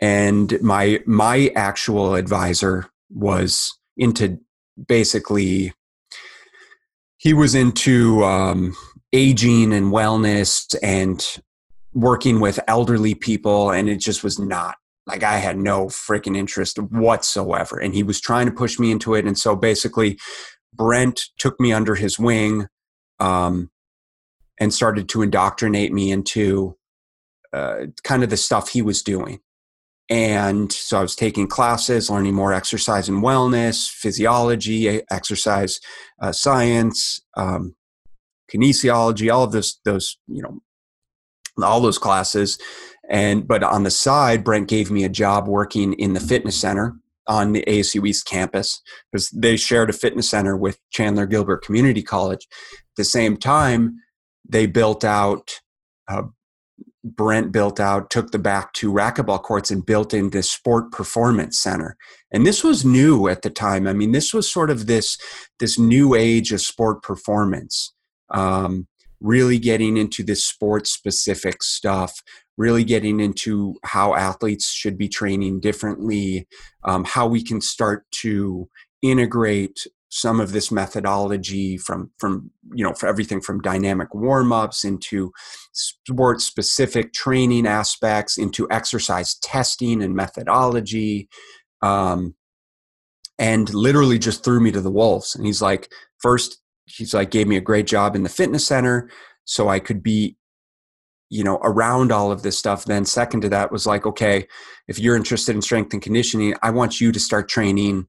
[0.00, 4.38] and my my actual advisor was into
[4.88, 5.72] basically
[7.16, 8.76] he was into um,
[9.12, 11.38] aging and wellness and
[11.92, 14.76] working with elderly people and it just was not
[15.06, 19.14] like i had no freaking interest whatsoever and he was trying to push me into
[19.14, 20.18] it and so basically
[20.72, 22.66] brent took me under his wing
[23.20, 23.70] um,
[24.58, 26.76] and started to indoctrinate me into
[27.52, 29.40] uh, kind of the stuff he was doing.
[30.10, 35.80] And so I was taking classes, learning more exercise and wellness, physiology, exercise
[36.20, 37.74] uh, science, um,
[38.52, 40.60] kinesiology, all of those, those, you know,
[41.62, 42.58] all those classes.
[43.08, 46.96] And, but on the side, Brent gave me a job working in the fitness center
[47.26, 52.02] on the ASU East campus because they shared a fitness center with Chandler Gilbert Community
[52.02, 52.46] College.
[52.72, 53.96] At the same time,
[54.46, 55.60] they built out
[56.08, 56.24] uh,
[57.04, 61.60] Brent built out, took the back two racquetball courts and built in this sport performance
[61.60, 61.96] center.
[62.32, 63.86] And this was new at the time.
[63.86, 65.18] I mean, this was sort of this
[65.60, 67.92] this new age of sport performance.
[68.30, 68.88] Um,
[69.20, 72.22] really getting into this sports specific stuff,
[72.56, 76.46] really getting into how athletes should be training differently,
[76.84, 78.68] um, how we can start to
[79.02, 85.32] integrate some of this methodology from from you know for everything from dynamic warm-ups into
[85.72, 91.28] sport specific training aspects into exercise testing and methodology
[91.82, 92.34] um,
[93.38, 95.34] and literally just threw me to the wolves.
[95.34, 99.08] And he's like first he's like gave me a great job in the fitness center
[99.46, 100.36] so i could be
[101.30, 102.84] you know around all of this stuff.
[102.84, 104.46] Then second to that was like okay
[104.88, 108.06] if you're interested in strength and conditioning i want you to start training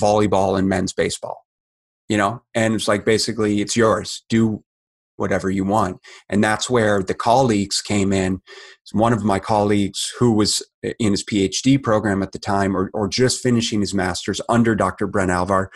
[0.00, 1.44] volleyball and men's baseball
[2.12, 4.22] you know and it's like basically it's yours.
[4.28, 4.62] Do
[5.16, 5.98] whatever you want.
[6.28, 8.42] And that's where the colleagues came in.
[8.92, 13.08] One of my colleagues who was in his phd program at the time or, or
[13.08, 15.70] just finishing his master's under dr brent alvar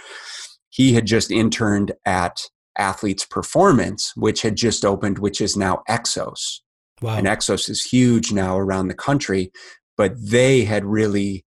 [0.68, 2.42] he had just interned at
[2.76, 6.60] athletes performance which had just opened which is now exos.
[7.00, 7.16] Wow.
[7.16, 9.50] and exos is huge now around the country
[9.96, 11.46] but they had really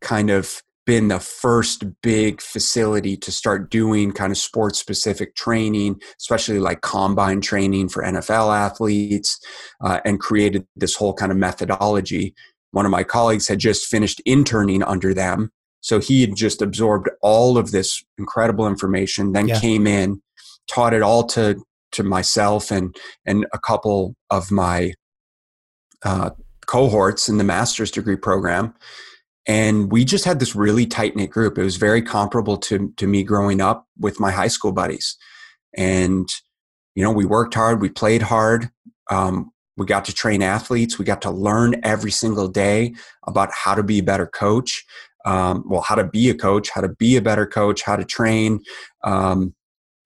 [0.00, 6.00] kind of been the first big facility to start doing kind of sports specific training,
[6.20, 9.38] especially like combine training for NFL athletes,
[9.82, 12.34] uh, and created this whole kind of methodology.
[12.72, 15.50] One of my colleagues had just finished interning under them.
[15.80, 19.60] So he had just absorbed all of this incredible information, then yeah.
[19.60, 20.22] came in,
[20.66, 24.92] taught it all to, to myself and, and a couple of my
[26.04, 26.30] uh,
[26.66, 28.74] cohorts in the master's degree program
[29.46, 31.58] and we just had this really tight knit group.
[31.58, 35.16] It was very comparable to to me growing up with my high school buddies,
[35.76, 36.28] and
[36.94, 38.70] you know we worked hard, we played hard,
[39.10, 42.94] um, we got to train athletes, we got to learn every single day
[43.26, 44.84] about how to be a better coach.
[45.26, 48.04] Um, well, how to be a coach, how to be a better coach, how to
[48.04, 48.60] train.
[49.04, 49.54] Um,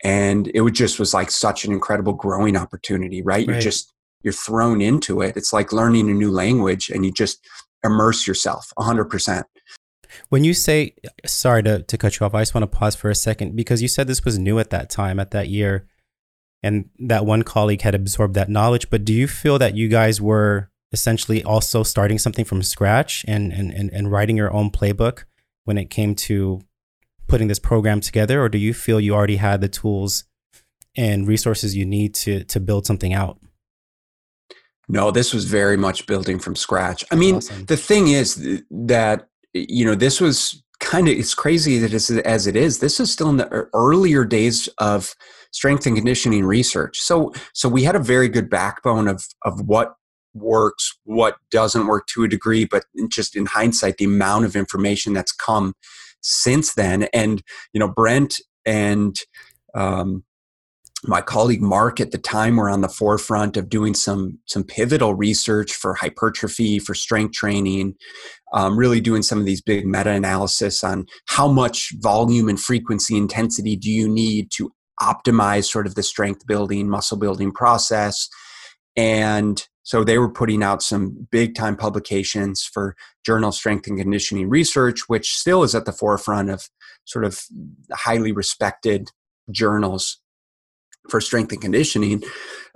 [0.04, 3.38] and it was just was like such an incredible growing opportunity, right?
[3.38, 3.48] right?
[3.48, 5.36] You're just you're thrown into it.
[5.36, 7.44] It's like learning a new language, and you just
[7.84, 9.44] immerse yourself 100%.
[10.28, 10.94] When you say,
[11.26, 13.82] sorry to, to cut you off, I just want to pause for a second because
[13.82, 15.86] you said this was new at that time, at that year,
[16.62, 18.90] and that one colleague had absorbed that knowledge.
[18.90, 23.52] But do you feel that you guys were essentially also starting something from scratch and,
[23.52, 25.24] and, and, and writing your own playbook
[25.64, 26.62] when it came to
[27.26, 28.42] putting this program together?
[28.42, 30.24] Or do you feel you already had the tools
[30.96, 33.38] and resources you need to, to build something out?
[34.88, 37.04] No, this was very much building from scratch.
[37.10, 37.66] I mean, awesome.
[37.66, 42.46] the thing is that you know this was kind of it's crazy that it's as
[42.46, 42.78] it is.
[42.78, 45.14] This is still in the earlier days of
[45.52, 46.98] strength and conditioning research.
[46.98, 49.94] So so we had a very good backbone of of what
[50.34, 55.12] works, what doesn't work to a degree, but just in hindsight, the amount of information
[55.12, 55.74] that's come
[56.22, 59.16] since then, and you know, Brent and
[59.74, 60.24] um,
[61.04, 65.14] my colleague Mark at the time were on the forefront of doing some some pivotal
[65.14, 67.94] research for hypertrophy, for strength training,
[68.52, 73.16] um, really doing some of these big meta analysis on how much volume and frequency
[73.16, 78.28] intensity do you need to optimize sort of the strength building, muscle building process.
[78.96, 84.48] And so they were putting out some big time publications for Journal Strength and Conditioning
[84.48, 86.68] Research, which still is at the forefront of
[87.04, 87.40] sort of
[87.92, 89.10] highly respected
[89.50, 90.18] journals
[91.08, 92.22] for strength and conditioning.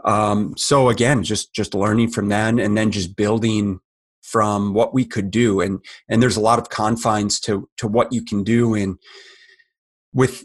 [0.04, 3.80] Um, so again, just just learning from then, and then just building
[4.22, 8.12] from what we could do, and and there's a lot of confines to to what
[8.12, 8.98] you can do in
[10.12, 10.44] with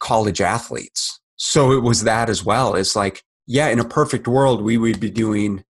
[0.00, 1.20] college athletes.
[1.36, 2.74] So it was that as well.
[2.74, 5.64] It's like, yeah, in a perfect world, we would be doing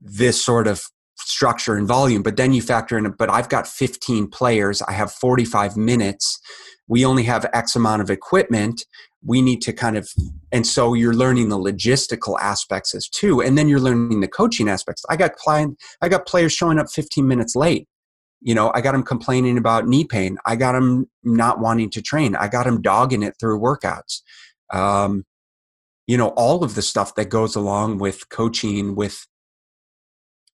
[0.00, 0.82] this sort of
[1.16, 5.12] structure and volume, but then you factor in, but I've got 15 players, I have
[5.12, 6.40] 45 minutes,
[6.88, 8.84] we only have X amount of equipment
[9.24, 10.10] we need to kind of
[10.52, 14.68] and so you're learning the logistical aspects as too and then you're learning the coaching
[14.68, 15.04] aspects.
[15.08, 17.88] I got client i got players showing up 15 minutes late.
[18.40, 20.38] You know i got them complaining about knee pain.
[20.46, 22.36] I got them not wanting to train.
[22.36, 24.22] I got them dogging it through workouts.
[24.72, 25.24] Um,
[26.06, 29.26] you know all of the stuff that goes along with coaching with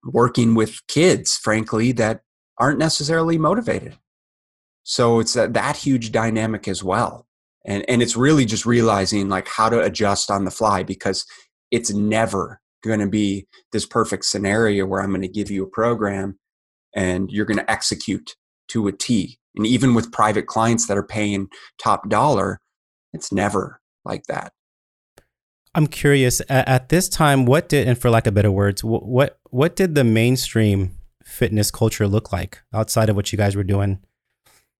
[0.05, 2.23] working with kids, frankly, that
[2.59, 3.97] aren't necessarily motivated.
[4.83, 7.27] So it's that, that huge dynamic as well.
[7.67, 11.27] And, and it's really just realizing like how to adjust on the fly because
[11.71, 15.69] it's never going to be this perfect scenario where I'm going to give you a
[15.69, 16.39] program
[16.95, 18.35] and you're going to execute
[18.69, 19.39] to a T.
[19.57, 21.49] And even with private clients that are paying
[21.83, 22.61] top dollar,
[23.13, 24.53] it's never like that.
[25.75, 29.77] I'm curious at, this time, what did, and for lack of better words, what what
[29.77, 34.01] did the mainstream fitness culture look like outside of what you guys were doing?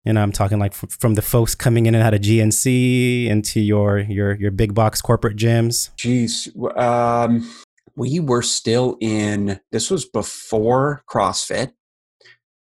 [0.05, 3.61] And I'm talking like f- from the folks coming in and out of GNC into
[3.61, 5.95] your your your big box corporate gyms.
[5.97, 7.49] Geez, um,
[7.97, 9.61] we were still in.
[9.73, 11.73] This was before CrossFit,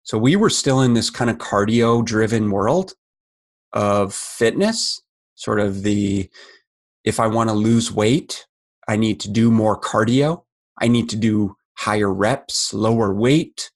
[0.03, 2.95] so we were still in this kind of cardio driven world
[3.73, 5.01] of fitness,
[5.35, 6.29] sort of the
[7.05, 8.47] if I want to lose weight,
[8.89, 10.43] I need to do more cardio.
[10.81, 13.71] I need to do higher reps, lower weight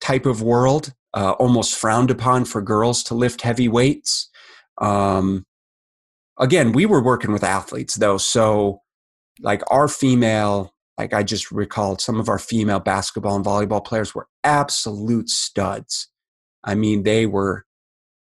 [0.00, 0.92] type of world.
[1.14, 4.30] Uh, almost frowned upon for girls to lift heavy weights.
[4.78, 5.44] Um,
[6.38, 8.80] again, we were working with athletes though, so
[9.40, 14.14] like our female, like I just recalled, some of our female basketball and volleyball players
[14.14, 16.08] were absolute studs.
[16.64, 17.66] I mean, they were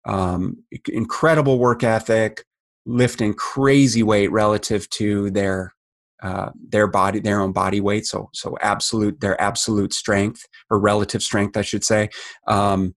[0.05, 2.45] um, incredible work ethic,
[2.87, 5.75] lifting crazy weight relative to their
[6.23, 11.23] uh, their body their own body weight so so absolute their absolute strength or relative
[11.23, 12.09] strength i should say
[12.47, 12.95] um,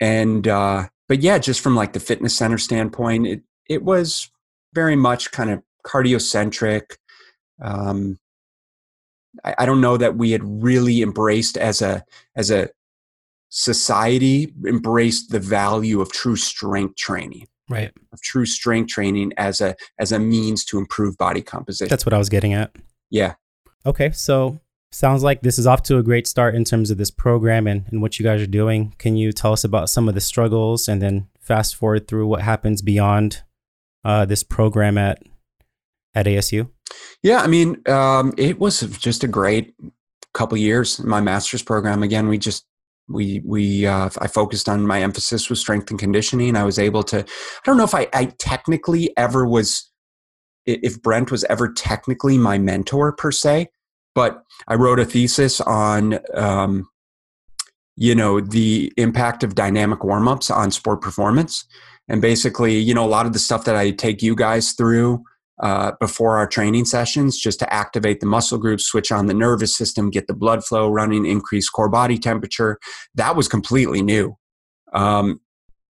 [0.00, 4.30] and uh, but yeah just from like the fitness center standpoint it it was
[4.74, 6.96] very much kind of cardiocentric
[7.62, 8.18] um,
[9.44, 12.04] I, I don't know that we had really embraced as a
[12.36, 12.70] as a
[13.50, 17.92] society embraced the value of true strength training right.
[18.12, 21.88] of true strength training as a as a means to improve body composition.
[21.88, 22.74] That's what i was getting at.
[23.10, 23.34] Yeah.
[23.86, 24.60] Okay so
[24.92, 27.84] sounds like this is off to a great start in terms of this program and,
[27.90, 28.94] and what you guys are doing.
[28.98, 32.42] Can you tell us about some of the struggles and then fast forward through what
[32.42, 33.42] happens beyond
[34.04, 35.22] uh, this program at
[36.12, 36.68] at asu
[37.22, 39.74] yeah i mean um, it was just a great
[40.32, 40.98] couple years.
[40.98, 42.66] In my master's program again we just
[43.10, 46.56] we we uh, I focused on my emphasis was strength and conditioning.
[46.56, 47.20] I was able to.
[47.20, 49.90] I don't know if I, I technically ever was,
[50.66, 53.68] if Brent was ever technically my mentor per se,
[54.14, 56.88] but I wrote a thesis on, um,
[57.96, 61.64] you know, the impact of dynamic warm ups on sport performance,
[62.08, 65.24] and basically, you know, a lot of the stuff that I take you guys through
[65.60, 69.76] uh, before our training sessions just to activate the muscle groups, switch on the nervous
[69.76, 72.78] system, get the blood flow running, increase core body temperature.
[73.14, 74.36] That was completely new.
[74.94, 75.40] Um,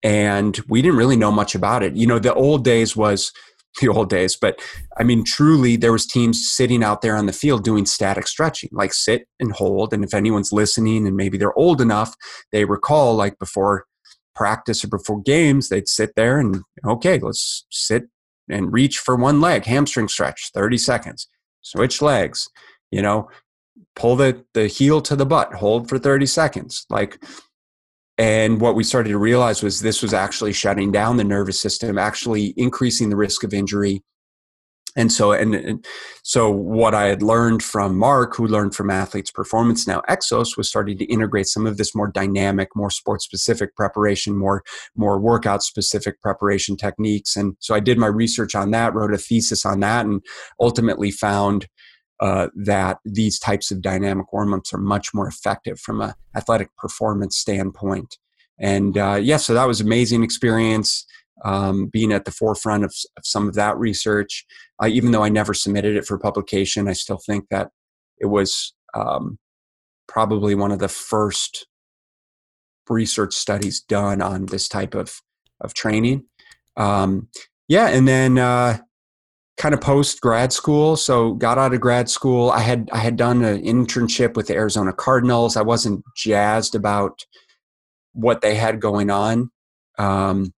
[0.02, 1.94] and we didn't really know much about it.
[1.94, 3.32] You know, the old days was
[3.80, 4.60] the old days, but
[4.98, 8.70] I mean, truly, there was teams sitting out there on the field doing static stretching,
[8.72, 9.92] like sit and hold.
[9.92, 12.16] And if anyone's listening and maybe they're old enough,
[12.50, 13.84] they recall like before
[14.34, 18.04] practice or before games, they'd sit there and okay, let's sit
[18.52, 21.28] and reach for one leg, hamstring stretch, 30 seconds.
[21.62, 22.48] Switch legs,
[22.90, 23.28] you know,
[23.94, 26.86] pull the, the heel to the butt, hold for 30 seconds.
[26.88, 27.22] Like,
[28.18, 31.98] and what we started to realize was this was actually shutting down the nervous system,
[31.98, 34.02] actually increasing the risk of injury,
[34.96, 35.86] and so and, and,
[36.22, 40.68] so what i had learned from mark who learned from athletes performance now exos was
[40.68, 44.62] starting to integrate some of this more dynamic more sport specific preparation more
[44.96, 47.36] more workout specific preparation techniques.
[47.36, 50.22] And so i did my research on that wrote a thesis on that and
[50.60, 51.66] ultimately found
[52.20, 57.38] uh, that these types of dynamic warm-ups are much more effective from an athletic performance
[57.38, 58.18] standpoint.
[58.58, 61.06] And uh, yeah so that was amazing experience
[61.44, 64.44] um, being at the forefront of, of, some of that research.
[64.82, 67.70] Uh, even though I never submitted it for publication, I still think that
[68.18, 69.38] it was um,
[70.06, 71.66] probably one of the first
[72.88, 75.20] research studies done on this type of,
[75.60, 76.24] of training.
[76.76, 77.28] Um,
[77.68, 78.78] yeah, and then uh,
[79.56, 80.96] kind of post grad school.
[80.96, 82.50] So got out of grad school.
[82.50, 85.56] I had I had done an internship with the Arizona Cardinals.
[85.56, 87.24] I wasn't jazzed about
[88.12, 89.50] what they had going on.
[89.98, 90.52] Um,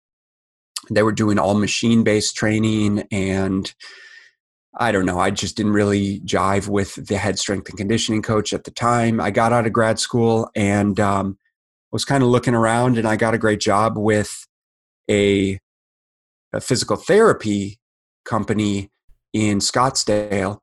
[0.96, 3.72] they were doing all machine based training and
[4.78, 5.18] I don't know.
[5.18, 9.20] I just didn't really jive with the head strength and conditioning coach at the time.
[9.20, 11.38] I got out of grad school and um,
[11.90, 14.46] was kind of looking around, and I got a great job with
[15.10, 15.58] a,
[16.52, 17.80] a physical therapy
[18.24, 18.90] company
[19.32, 20.58] in Scottsdale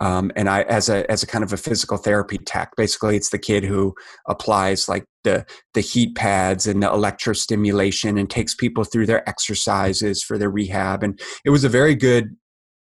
[0.00, 2.74] um, and I as a as a kind of a physical therapy tech.
[2.76, 3.94] Basically, it's the kid who
[4.26, 5.44] applies like the
[5.74, 11.02] the heat pads and the electrostimulation and takes people through their exercises for their rehab.
[11.02, 12.36] And it was a very good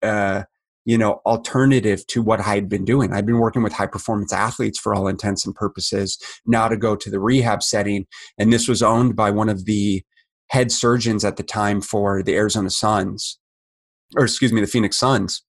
[0.02, 0.42] uh,
[0.84, 3.12] you know, alternative to what I had been doing.
[3.12, 6.94] I'd been working with high performance athletes for all intents and purposes, now to go
[6.94, 8.06] to the rehab setting.
[8.38, 10.02] And this was owned by one of the
[10.48, 13.38] head surgeons at the time for the Arizona Suns,
[14.16, 15.42] or excuse me, the Phoenix Suns.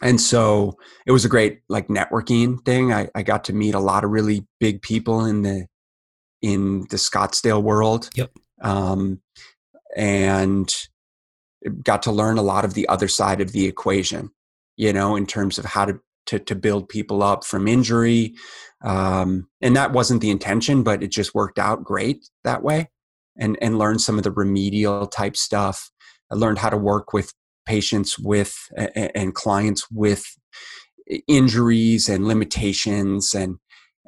[0.00, 0.76] And so
[1.06, 2.92] it was a great like networking thing.
[2.92, 5.66] I, I got to meet a lot of really big people in the
[6.40, 8.10] in the Scottsdale world.
[8.14, 8.30] Yep.
[8.62, 9.20] Um,
[9.96, 10.72] and
[11.82, 14.30] got to learn a lot of the other side of the equation
[14.78, 18.34] you know, in terms of how to to, to build people up from injury.
[18.84, 22.90] Um, and that wasn't the intention, but it just worked out great that way.
[23.36, 25.90] And and learned some of the remedial type stuff.
[26.30, 27.32] I learned how to work with
[27.68, 28.56] patients with
[29.14, 30.24] and clients with
[31.26, 33.58] injuries and limitations and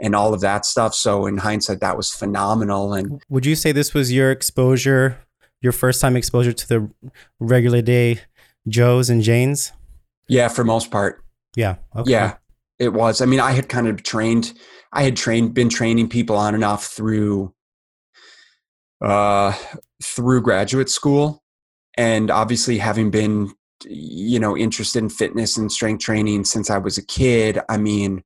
[0.02, 0.94] and all of that stuff.
[0.94, 2.94] So in hindsight, that was phenomenal.
[2.94, 5.18] And would you say this was your exposure,
[5.61, 6.90] your first time exposure to the
[7.38, 8.20] regular day
[8.66, 9.72] Joes and Janes?
[10.26, 11.22] Yeah, for most part.
[11.54, 11.76] Yeah.
[11.94, 12.12] Okay.
[12.12, 12.36] Yeah,
[12.78, 13.20] it was.
[13.20, 14.54] I mean, I had kind of trained,
[14.92, 17.52] I had trained, been training people on and off through,
[19.02, 19.52] uh,
[20.02, 21.42] through graduate school,
[21.97, 23.53] and obviously having been,
[23.84, 27.59] you know, interested in fitness and strength training since I was a kid.
[27.68, 28.22] I mean,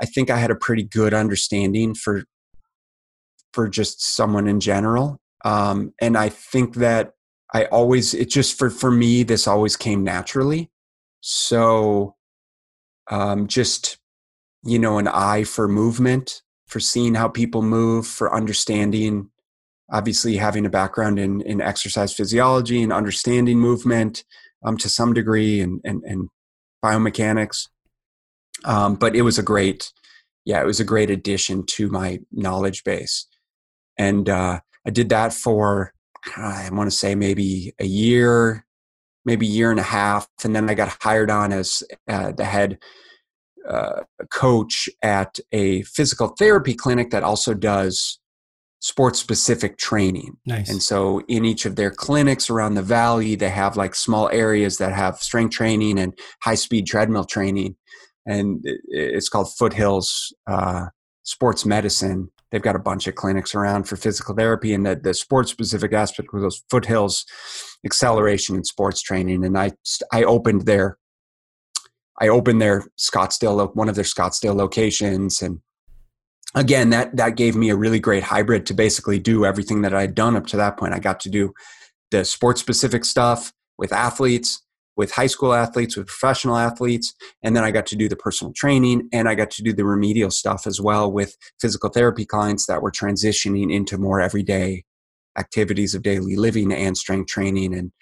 [0.00, 2.24] I think I had a pretty good understanding for,
[3.52, 5.18] for just someone in general.
[5.44, 7.12] Um, and I think that
[7.54, 10.70] I always, it just for for me, this always came naturally
[11.20, 12.14] so
[13.10, 13.98] um, just
[14.64, 19.30] you know an eye for movement for seeing how people move for understanding
[19.90, 24.24] obviously having a background in, in exercise physiology and understanding movement
[24.64, 26.28] um, to some degree and, and, and
[26.84, 27.68] biomechanics.
[28.64, 29.92] Um, but it was a great
[30.44, 33.26] yeah it was a great addition to my knowledge base.
[33.96, 35.92] And uh, i did that for
[36.36, 38.64] i want to say maybe a year
[39.28, 42.78] maybe year and a half, and then I got hired on as uh, the head
[43.68, 48.17] uh, coach at a physical therapy clinic that also does
[48.80, 50.36] sports specific training.
[50.46, 50.70] Nice.
[50.70, 54.78] And so in each of their clinics around the valley, they have like small areas
[54.78, 57.76] that have strength training and high speed treadmill training.
[58.26, 60.86] And it's called Foothills uh,
[61.24, 65.14] Sports Medicine they've got a bunch of clinics around for physical therapy and the, the
[65.14, 67.24] sports specific aspect was those foothills
[67.84, 69.70] acceleration and sports training and i
[70.12, 70.98] i opened their
[72.20, 75.60] i opened their scottsdale one of their scottsdale locations and
[76.54, 80.14] again that that gave me a really great hybrid to basically do everything that i'd
[80.14, 81.52] done up to that point i got to do
[82.10, 84.62] the sports specific stuff with athletes
[84.98, 87.14] with high school athletes, with professional athletes.
[87.42, 89.84] And then I got to do the personal training and I got to do the
[89.84, 94.84] remedial stuff as well with physical therapy clients that were transitioning into more everyday
[95.38, 97.74] activities of daily living and strength training.
[97.74, 97.92] And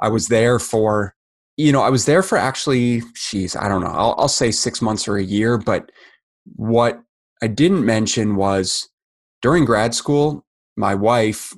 [0.00, 1.14] I was there for,
[1.56, 4.82] you know, I was there for actually, geez, I don't know, I'll, I'll say six
[4.82, 5.56] months or a year.
[5.56, 5.92] But
[6.56, 7.00] what
[7.42, 8.88] I didn't mention was
[9.42, 10.44] during grad school,
[10.76, 11.54] my wife,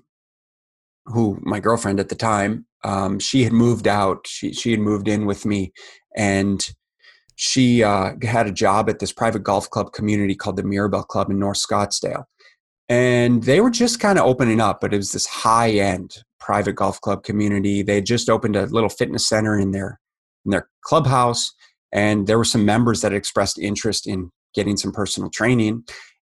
[1.07, 4.27] who my girlfriend at the time, um, she had moved out.
[4.27, 5.73] She she had moved in with me,
[6.17, 6.65] and
[7.37, 11.31] she uh, had a job at this private golf club community called the Mirabel Club
[11.31, 12.25] in North Scottsdale,
[12.89, 14.81] and they were just kind of opening up.
[14.81, 17.83] But it was this high end private golf club community.
[17.83, 20.01] They had just opened a little fitness center in their
[20.45, 21.53] in their clubhouse,
[21.93, 25.85] and there were some members that expressed interest in getting some personal training,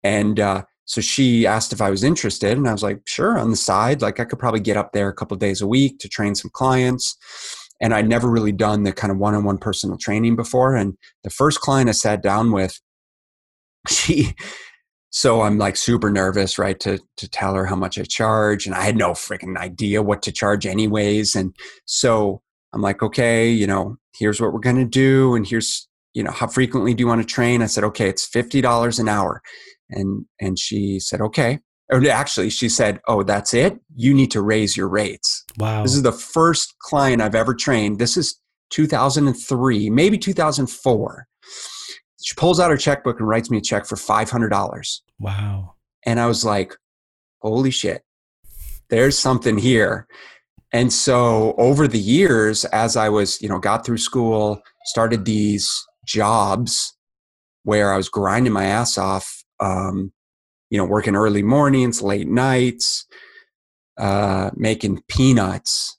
[0.02, 3.50] and uh, so she asked if I was interested, and I was like, sure, on
[3.50, 4.02] the side.
[4.02, 6.50] Like, I could probably get up there a couple days a week to train some
[6.52, 7.16] clients.
[7.80, 10.76] And I'd never really done the kind of one on one personal training before.
[10.76, 12.80] And the first client I sat down with,
[13.88, 14.34] she,
[15.10, 18.64] so I'm like super nervous, right, to, to tell her how much I charge.
[18.64, 21.34] And I had no freaking idea what to charge, anyways.
[21.34, 21.54] And
[21.84, 22.42] so
[22.72, 25.34] I'm like, okay, you know, here's what we're going to do.
[25.34, 27.60] And here's, you know, how frequently do you want to train?
[27.60, 29.42] I said, okay, it's $50 an hour.
[29.90, 31.60] And and she said okay.
[31.92, 33.78] Or actually she said oh that's it?
[33.94, 35.44] You need to raise your rates.
[35.58, 35.82] Wow.
[35.84, 38.00] this is the first client i've ever trained.
[38.00, 38.40] This is
[38.70, 41.28] 2003 maybe 2004
[42.20, 45.74] she pulls out her checkbook and writes me a check for $500 wow.
[46.04, 46.74] And i was like
[47.42, 48.02] holy shit.
[48.88, 50.08] There's something here.
[50.72, 55.70] And so over the years as i was you know got through school started these
[56.06, 56.96] jobs
[57.64, 60.12] where i was grinding my ass off um,
[60.70, 63.06] you know, working early mornings, late nights,
[63.98, 65.98] uh, making peanuts.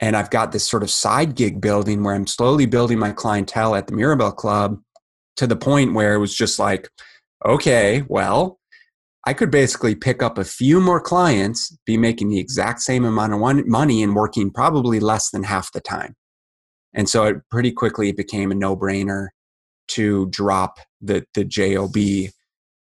[0.00, 3.74] And I've got this sort of side gig building where I'm slowly building my clientele
[3.74, 4.78] at the Mirabel Club
[5.36, 6.88] to the point where it was just like,
[7.44, 8.58] okay, well,
[9.26, 13.34] I could basically pick up a few more clients, be making the exact same amount
[13.34, 16.14] of money and working probably less than half the time.
[16.98, 19.28] And so it pretty quickly became a no brainer
[19.90, 22.32] to drop the, the JOB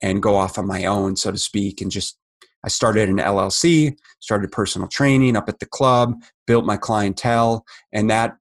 [0.01, 2.17] and go off on my own, so to speak, and just
[2.63, 6.13] I started an LLC, started personal training up at the club,
[6.45, 8.35] built my clientele, and that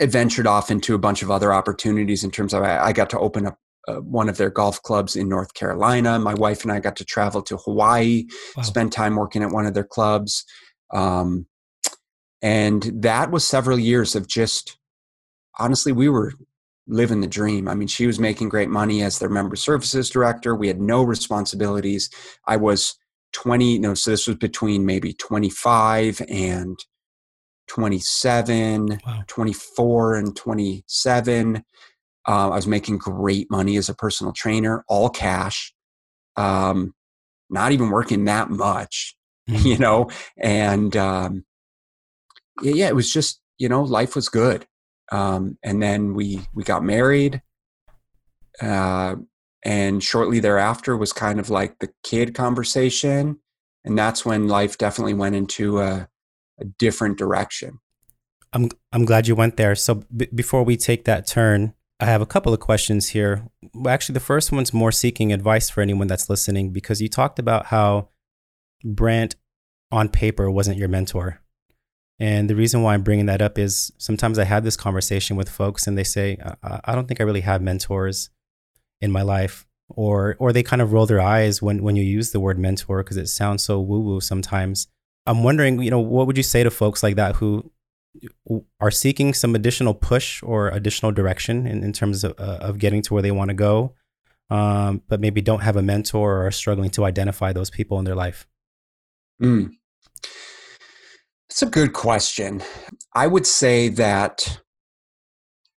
[0.00, 3.18] adventured off into a bunch of other opportunities in terms of I, I got to
[3.18, 6.18] open up uh, one of their golf clubs in North Carolina.
[6.18, 8.24] My wife and I got to travel to Hawaii,
[8.56, 8.62] wow.
[8.62, 10.44] spend time working at one of their clubs.
[10.92, 11.46] Um,
[12.42, 14.78] and that was several years of just,
[15.58, 16.32] honestly, we were
[16.86, 17.68] living the dream.
[17.68, 20.54] I mean, she was making great money as their member services director.
[20.54, 22.10] We had no responsibilities.
[22.46, 22.96] I was
[23.32, 26.78] 20, no, so this was between maybe 25 and
[27.68, 29.22] 27, wow.
[29.26, 31.56] 24 and 27.
[32.26, 35.74] Uh, I was making great money as a personal trainer, all cash,
[36.36, 36.94] um,
[37.50, 39.14] not even working that much,
[39.48, 39.66] mm-hmm.
[39.66, 40.10] you know.
[40.36, 41.44] And um,
[42.62, 44.66] yeah, it was just you know life was good.
[45.10, 47.42] Um, and then we we got married,
[48.60, 49.16] uh,
[49.64, 53.38] and shortly thereafter was kind of like the kid conversation,
[53.84, 56.08] and that's when life definitely went into a,
[56.60, 57.80] a different direction.
[58.52, 59.74] I'm I'm glad you went there.
[59.74, 63.48] So b- before we take that turn, I have a couple of questions here.
[63.86, 67.66] Actually, the first one's more seeking advice for anyone that's listening because you talked about
[67.66, 68.08] how
[68.84, 69.36] Brent
[69.90, 71.40] on paper wasn't your mentor.
[72.20, 75.48] And the reason why I'm bringing that up is sometimes I have this conversation with
[75.48, 78.30] folks and they say, I, I don't think I really have mentors
[79.00, 79.66] in my life.
[79.90, 83.02] Or, or they kind of roll their eyes when, when you use the word mentor
[83.02, 84.86] because it sounds so woo woo sometimes.
[85.24, 87.70] I'm wondering, you know, what would you say to folks like that who
[88.80, 93.00] are seeking some additional push or additional direction in, in terms of, uh, of getting
[93.02, 93.94] to where they want to go,
[94.50, 98.04] um, but maybe don't have a mentor or are struggling to identify those people in
[98.04, 98.46] their life?
[99.42, 99.70] Mm.
[101.48, 102.62] That's a good question.
[103.14, 104.60] I would say that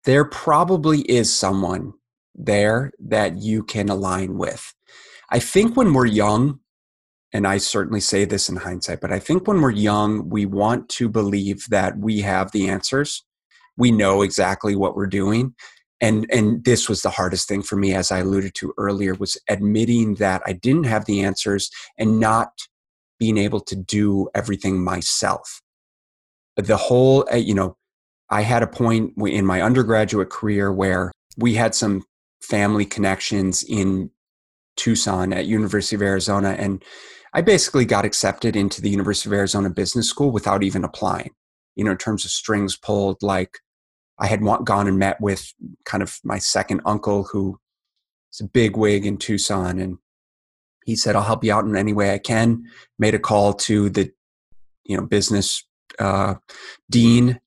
[0.04, 1.94] there probably is someone
[2.34, 4.74] there that you can align with.
[5.30, 6.60] I think when we're young,
[7.32, 10.90] and I certainly say this in hindsight, but I think when we're young, we want
[10.90, 13.24] to believe that we have the answers.
[13.78, 15.54] We know exactly what we're doing.
[16.02, 19.40] And, and this was the hardest thing for me, as I alluded to earlier, was
[19.48, 22.50] admitting that I didn't have the answers and not
[23.22, 25.62] being able to do everything myself.
[26.56, 27.76] The whole, uh, you know,
[28.28, 32.02] I had a point in my undergraduate career where we had some
[32.40, 34.10] family connections in
[34.76, 36.82] Tucson at University of Arizona, and
[37.32, 41.30] I basically got accepted into the University of Arizona Business School without even applying.
[41.76, 43.60] You know, in terms of strings pulled, like
[44.18, 45.52] I had gone and met with
[45.84, 47.60] kind of my second uncle who
[48.32, 49.98] is a big wig in Tucson, and
[50.84, 52.64] he said, "I'll help you out in any way I can."
[52.98, 54.10] Made a call to the,
[54.84, 55.64] you know, business
[55.98, 56.34] uh,
[56.90, 57.40] dean,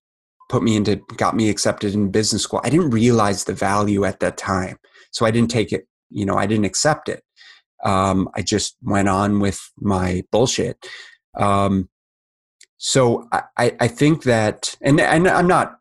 [0.50, 2.62] put me into, got me accepted in business school.
[2.64, 4.78] I didn't realize the value at that time,
[5.12, 5.88] so I didn't take it.
[6.10, 7.24] You know, I didn't accept it
[7.86, 10.86] um, I just went on with my bullshit.
[11.38, 11.90] Um,
[12.78, 15.78] so I, I think that, and, and I'm not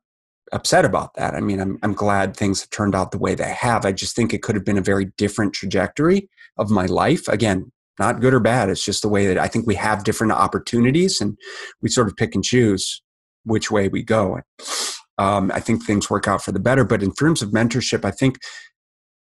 [0.52, 1.34] upset about that.
[1.34, 3.84] I mean, I'm, I'm glad things have turned out the way they have.
[3.84, 7.26] I just think it could have been a very different trajectory of my life.
[7.28, 8.68] Again, not good or bad.
[8.68, 11.38] It's just the way that I think we have different opportunities and
[11.80, 13.02] we sort of pick and choose
[13.44, 14.40] which way we go.
[15.18, 16.84] Um, I think things work out for the better.
[16.84, 18.38] But in terms of mentorship, I think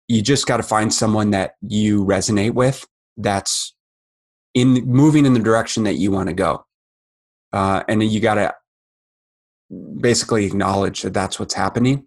[0.07, 2.85] you just got to find someone that you resonate with
[3.17, 3.73] that's
[4.53, 6.65] in moving in the direction that you want to go
[7.53, 8.53] uh, and you got to
[10.01, 12.05] basically acknowledge that that's what's happening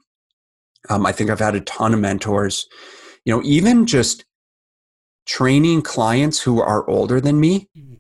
[0.91, 2.67] um, i think i've had a ton of mentors
[3.25, 4.27] you know even just
[5.27, 7.95] training clients who are older than me mm-hmm.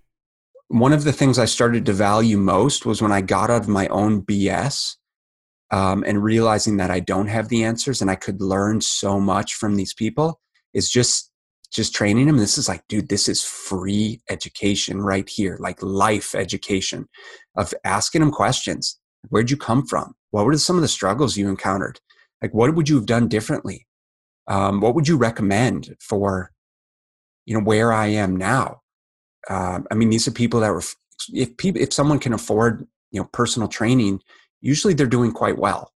[0.68, 3.68] one of the things i started to value most was when i got out of
[3.68, 4.96] my own bs
[5.74, 9.54] um, and realizing that I don't have the answers and I could learn so much
[9.54, 10.40] from these people
[10.72, 11.32] is just
[11.72, 12.36] just training them.
[12.36, 17.08] This is like, dude, this is free education right here, like life education
[17.56, 19.00] of asking them questions.
[19.30, 20.14] Where'd you come from?
[20.30, 21.98] What were some of the struggles you encountered?
[22.40, 23.88] Like, what would you have done differently?
[24.46, 26.52] Um, what would you recommend for,
[27.46, 28.82] you know, where I am now?
[29.48, 30.82] Uh, I mean, these are people that were,
[31.32, 34.20] if people, if someone can afford, you know, personal training
[34.64, 35.92] usually they're doing quite well.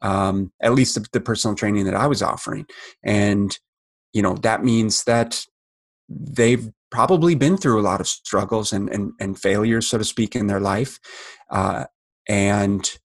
[0.00, 2.66] Um, at least the, the personal training that I was offering.
[3.04, 3.56] And,
[4.12, 5.44] you know, that means that
[6.08, 10.34] they've probably been through a lot of struggles and, and, and failures, so to speak,
[10.34, 10.98] in their life.
[11.50, 11.84] Uh,
[12.28, 12.98] and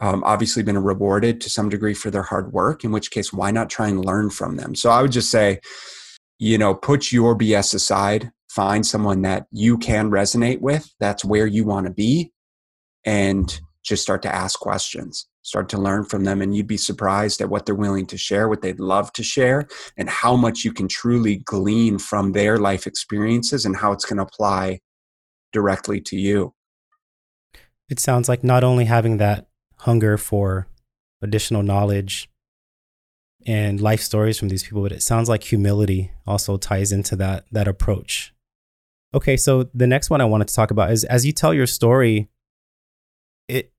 [0.00, 3.50] um, obviously been rewarded to some degree for their hard work, in which case, why
[3.50, 4.76] not try and learn from them?
[4.76, 5.60] So I would just say,
[6.38, 11.46] you know, put your BS aside, find someone that you can resonate with, that's where
[11.46, 12.32] you want to be,
[13.04, 17.40] and just start to ask questions, start to learn from them, and you'd be surprised
[17.40, 20.72] at what they're willing to share, what they'd love to share, and how much you
[20.72, 24.80] can truly glean from their life experiences and how it's going to apply
[25.52, 26.52] directly to you.
[27.88, 29.46] It sounds like not only having that
[29.78, 30.66] hunger for
[31.22, 32.28] additional knowledge
[33.46, 37.44] and life stories from these people, but it sounds like humility also ties into that
[37.52, 38.34] that approach.
[39.14, 41.66] Okay, so the next one I wanted to talk about is as you tell your
[41.66, 42.28] story,
[43.48, 43.72] it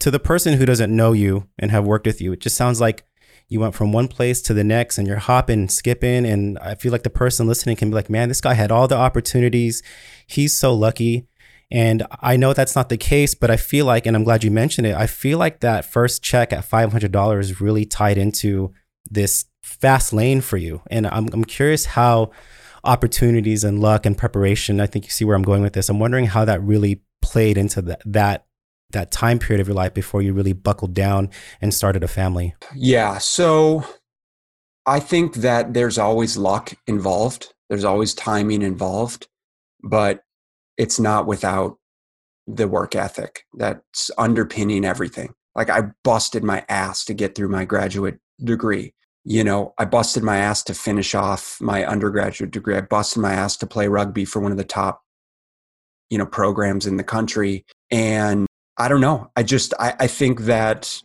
[0.00, 2.80] to the person who doesn't know you and have worked with you, it just sounds
[2.80, 3.04] like
[3.48, 6.26] you went from one place to the next and you're hopping, skipping.
[6.26, 8.86] And I feel like the person listening can be like, man, this guy had all
[8.86, 9.82] the opportunities.
[10.26, 11.26] He's so lucky.
[11.70, 14.50] And I know that's not the case, but I feel like, and I'm glad you
[14.50, 18.72] mentioned it, I feel like that first check at $500 really tied into
[19.10, 20.82] this fast lane for you.
[20.90, 22.30] And I'm, I'm curious how
[22.84, 25.88] opportunities and luck and preparation, I think you see where I'm going with this.
[25.88, 28.44] I'm wondering how that really played into that, that
[28.90, 31.30] that time period of your life before you really buckled down
[31.60, 32.54] and started a family?
[32.74, 33.18] Yeah.
[33.18, 33.84] So
[34.86, 39.28] I think that there's always luck involved, there's always timing involved,
[39.82, 40.22] but
[40.78, 41.76] it's not without
[42.46, 45.34] the work ethic that's underpinning everything.
[45.54, 48.94] Like I busted my ass to get through my graduate degree.
[49.28, 52.76] You know, I busted my ass to finish off my undergraduate degree.
[52.76, 55.02] I busted my ass to play rugby for one of the top,
[56.08, 57.66] you know, programs in the country.
[57.90, 58.46] And
[58.78, 59.30] I don't know.
[59.36, 61.02] I just I, I think that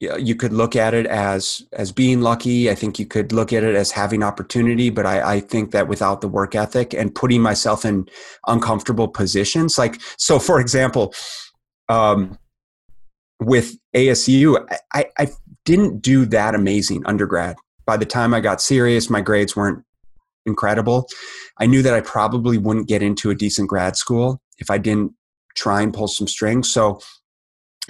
[0.00, 2.70] you could look at it as as being lucky.
[2.70, 5.86] I think you could look at it as having opportunity, but I, I think that
[5.86, 8.06] without the work ethic and putting myself in
[8.46, 11.12] uncomfortable positions, like so, for example,
[11.90, 12.38] um,
[13.38, 15.28] with ASU, I, I
[15.64, 17.56] didn't do that amazing undergrad.
[17.86, 19.84] By the time I got serious, my grades weren't
[20.46, 21.08] incredible.
[21.58, 25.12] I knew that I probably wouldn't get into a decent grad school if I didn't
[25.54, 26.70] try and pull some strings.
[26.70, 27.00] So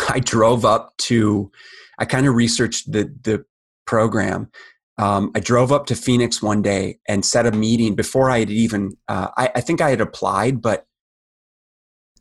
[0.09, 1.51] I drove up to,
[1.99, 3.45] I kind of researched the, the
[3.87, 4.51] program.
[4.99, 8.51] Um, I drove up to Phoenix one day and set a meeting before I had
[8.51, 10.87] even, uh, I, I, think I had applied, but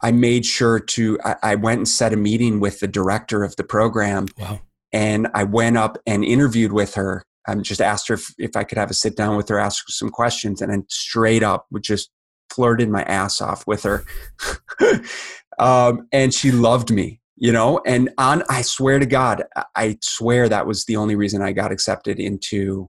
[0.01, 3.55] I made sure to, I, I, went and set a meeting with the director of
[3.57, 4.25] the program.
[4.39, 4.59] Wow.
[4.93, 7.25] And I went up and interviewed with her.
[7.47, 9.85] I just asked her if, if I could have a sit down with her, ask
[9.87, 12.09] her some questions, and then straight up would just
[12.53, 14.05] flirted my ass off with her.
[15.59, 19.43] um, and she loved me, you know, and on, I swear to God,
[19.75, 22.87] I swear that was the only reason I got accepted into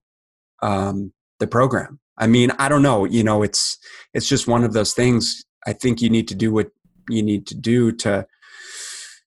[0.63, 1.99] um, the program.
[2.19, 3.79] I mean, I don't know, you know, it's,
[4.13, 5.45] it's just one of those things.
[5.67, 6.69] I think you need to do what
[7.09, 8.27] you need to do to,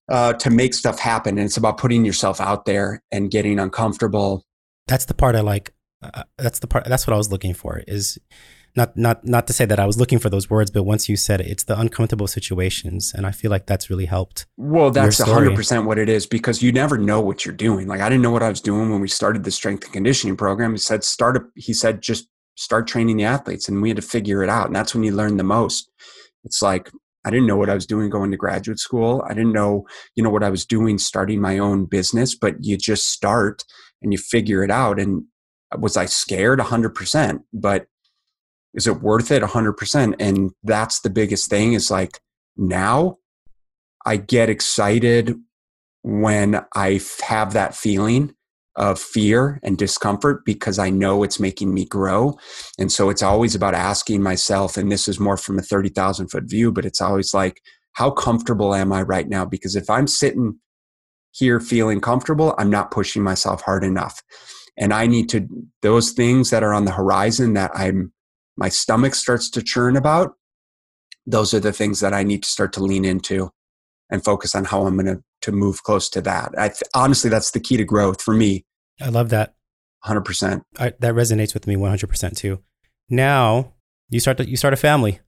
[0.09, 1.37] uh, to make stuff happen.
[1.37, 4.43] And it's about putting yourself out there and getting uncomfortable.
[4.87, 5.73] That's the part I like.
[6.01, 6.85] Uh, that's the part.
[6.85, 7.81] That's what I was looking for.
[7.87, 8.17] Is
[8.77, 11.17] not not not to say that I was looking for those words, but once you
[11.17, 14.45] said it, it's the uncomfortable situations, and I feel like that's really helped.
[14.55, 17.87] Well, that's hundred percent what it is because you never know what you're doing.
[17.87, 20.37] Like I didn't know what I was doing when we started the strength and conditioning
[20.37, 20.73] program.
[20.73, 21.37] He said start.
[21.37, 24.67] A, he said just start training the athletes, and we had to figure it out,
[24.67, 25.89] and that's when you learn the most.
[26.43, 26.91] It's like
[27.27, 29.23] I didn't know what I was doing going to graduate school.
[29.29, 32.77] I didn't know, you know, what I was doing starting my own business, but you
[32.77, 33.63] just start
[34.01, 34.99] and you figure it out.
[34.99, 35.25] And
[35.73, 36.59] uh, was I scared?
[36.59, 37.41] 100%.
[37.51, 37.87] But
[38.77, 42.19] is it worth it 100% and that's the biggest thing is like
[42.55, 43.17] now
[44.05, 45.35] i get excited
[46.03, 48.33] when i have that feeling
[48.77, 52.37] of fear and discomfort because i know it's making me grow.
[52.79, 56.45] And so it's always about asking myself and this is more from a 30,000 foot
[56.45, 57.61] view but it's always like
[57.93, 59.45] how comfortable am i right now?
[59.45, 60.59] Because if i'm sitting
[61.31, 64.21] here feeling comfortable i'm not pushing myself hard enough.
[64.77, 65.47] And i need to
[65.81, 68.13] those things that are on the horizon that i'm
[68.57, 70.33] my stomach starts to churn about,
[71.25, 73.51] those are the things that I need to start to lean into
[74.09, 76.53] and focus on how I'm going to to move close to that.
[76.57, 78.65] I th- honestly, that's the key to growth for me.
[79.01, 79.55] I love that.
[80.05, 80.61] 100%.
[80.77, 82.59] I, that resonates with me 100% too.
[83.09, 83.73] Now
[84.09, 85.19] you start to, you start a family.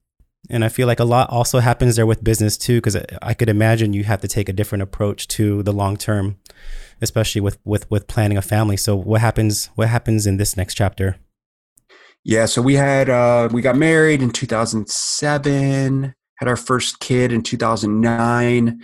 [0.48, 3.48] And I feel like a lot also happens there with business too, because I could
[3.48, 6.38] imagine you have to take a different approach to the long term,
[7.02, 8.76] especially with, with, with planning a family.
[8.76, 11.16] So what happens, what happens in this next chapter?
[12.24, 17.42] Yeah, so we had uh, we got married in 2007, had our first kid in
[17.42, 18.80] 2009.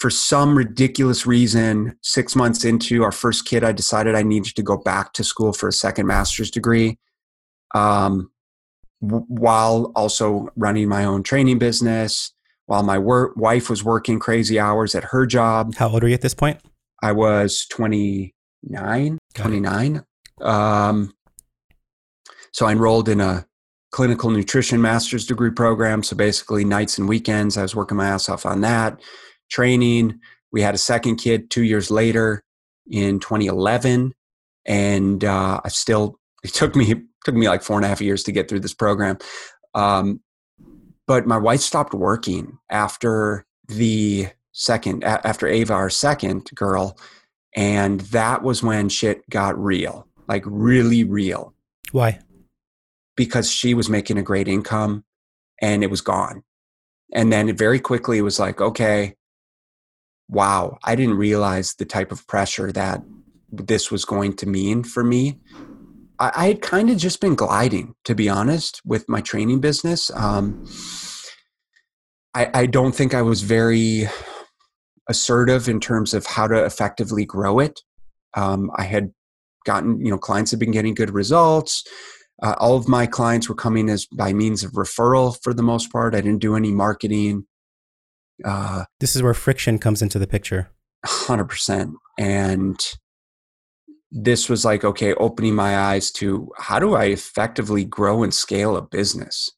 [0.00, 4.62] For some ridiculous reason, six months into our first kid, I decided I needed to
[4.62, 6.98] go back to school for a second master's degree,
[7.74, 8.30] um,
[9.02, 12.32] w- while also running my own training business.
[12.64, 15.74] While my work, wife was working crazy hours at her job.
[15.74, 16.60] How old are you at this point?
[17.02, 20.02] I was 29, Got 29.
[20.40, 21.12] Um,
[22.52, 23.46] so I enrolled in a
[23.90, 26.02] clinical nutrition master's degree program.
[26.02, 29.00] So basically, nights and weekends, I was working my ass off on that,
[29.50, 30.20] training.
[30.52, 32.42] we had a second kid two years later
[32.90, 34.12] in 2011,
[34.66, 38.00] and uh, I still it took me it took me like four and a half
[38.00, 39.18] years to get through this program.
[39.74, 40.20] Um,
[41.06, 46.98] but my wife stopped working after the second after Ava, our second girl,
[47.56, 51.54] and that was when shit got real, like really real.
[51.92, 52.20] Why?
[53.16, 55.04] Because she was making a great income,
[55.60, 56.42] and it was gone.
[57.12, 59.14] And then it very quickly it was like, okay,
[60.30, 63.02] wow, I didn't realize the type of pressure that
[63.50, 65.40] this was going to mean for me.
[66.18, 70.10] I, I had kind of just been gliding, to be honest, with my training business.
[70.14, 70.64] Um,
[72.34, 74.08] I, I don't think I was very
[75.08, 77.80] assertive in terms of how to effectively grow it.
[78.36, 79.10] Um, I had
[79.66, 81.84] gotten, you know, clients had been getting good results.
[82.40, 85.90] Uh, all of my clients were coming as by means of referral for the most
[85.90, 86.14] part.
[86.14, 87.46] I didn't do any marketing.
[88.44, 90.70] Uh, this is where friction comes into the picture.
[91.06, 91.92] 100%.
[92.18, 92.78] And
[94.10, 98.76] this was like, okay, opening my eyes to how do I effectively grow and scale
[98.76, 99.50] a business?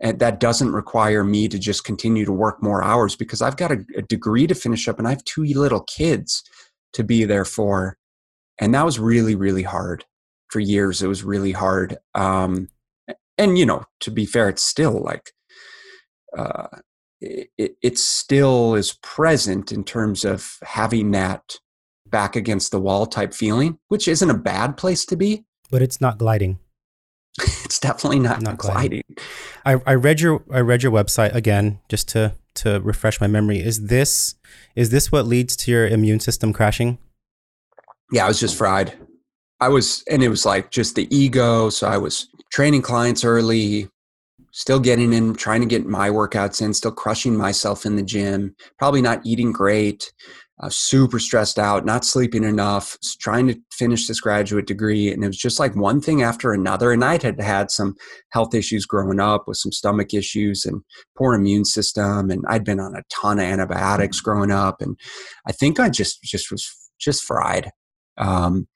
[0.00, 3.70] And that doesn't require me to just continue to work more hours because I've got
[3.70, 6.42] a, a degree to finish up and I have two little kids
[6.94, 7.98] to be there for.
[8.58, 10.04] And that was really, really hard
[10.48, 11.02] for years.
[11.02, 11.98] It was really hard.
[12.14, 12.68] Um,
[13.38, 15.30] and, you know, to be fair, it's still like,
[16.36, 16.66] uh,
[17.20, 21.56] it, it still is present in terms of having that
[22.06, 25.44] back against the wall type feeling, which isn't a bad place to be.
[25.70, 26.58] But it's not gliding.
[27.38, 29.02] it's definitely not, not gliding.
[29.64, 29.82] gliding.
[29.86, 33.60] I, I read your I read your website again just to to refresh my memory.
[33.60, 34.34] Is this
[34.74, 36.98] is this what leads to your immune system crashing?
[38.12, 38.94] Yeah, I was just fried.
[39.60, 41.70] I was, and it was like just the ego.
[41.70, 43.88] So I was training clients early,
[44.52, 48.54] still getting in, trying to get my workouts in, still crushing myself in the gym,
[48.78, 50.12] probably not eating great,
[50.62, 55.10] uh, super stressed out, not sleeping enough, trying to finish this graduate degree.
[55.10, 56.92] And it was just like one thing after another.
[56.92, 57.94] And I had had some
[58.30, 60.82] health issues growing up with some stomach issues and
[61.16, 62.30] poor immune system.
[62.30, 64.82] And I'd been on a ton of antibiotics growing up.
[64.82, 64.98] And
[65.46, 66.68] I think I just, just was
[67.00, 67.70] just fried.
[68.18, 68.68] Um,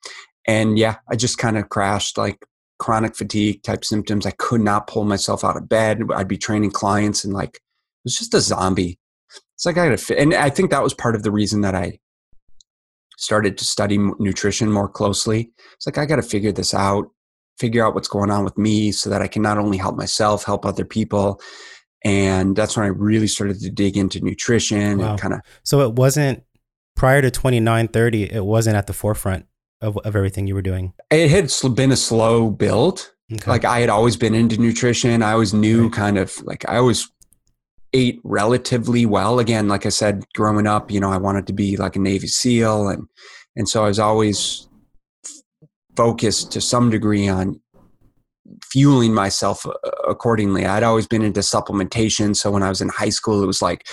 [0.47, 2.39] and yeah, I just kind of crashed like
[2.79, 4.25] chronic fatigue type symptoms.
[4.25, 6.01] I could not pull myself out of bed.
[6.13, 7.61] I'd be training clients and like, it
[8.05, 8.99] was just a zombie
[9.55, 10.19] it's like I gotta fit.
[10.19, 11.99] And I think that was part of the reason that I
[13.17, 15.51] started to study nutrition more closely.
[15.75, 17.09] It's like I got to figure this out,
[17.57, 20.43] figure out what's going on with me so that I can not only help myself,
[20.43, 21.39] help other people.
[22.03, 25.11] And that's when I really started to dig into nutrition wow.
[25.11, 25.39] and kind of.
[25.63, 26.43] So it wasn't
[26.95, 29.45] prior to 29, 30, it wasn't at the forefront
[29.85, 30.93] of, of everything you were doing.
[31.11, 33.11] It had been a slow build.
[33.31, 33.49] Okay.
[33.49, 35.23] Like I had always been into nutrition.
[35.23, 37.09] I always knew kind of like I always
[37.93, 39.39] ate relatively well.
[39.39, 42.27] Again, like I said, growing up, you know, I wanted to be like a Navy
[42.27, 43.07] SEAL, and
[43.55, 44.67] and so I was always
[45.95, 47.61] focused to some degree on
[48.63, 49.71] fueling myself uh,
[50.07, 50.65] accordingly.
[50.65, 53.87] I'd always been into supplementation, so when I was in high school, it was like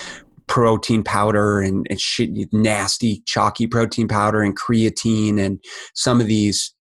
[0.46, 5.62] protein powder and, and shit, nasty chalky protein powder and creatine and
[5.94, 6.74] some of these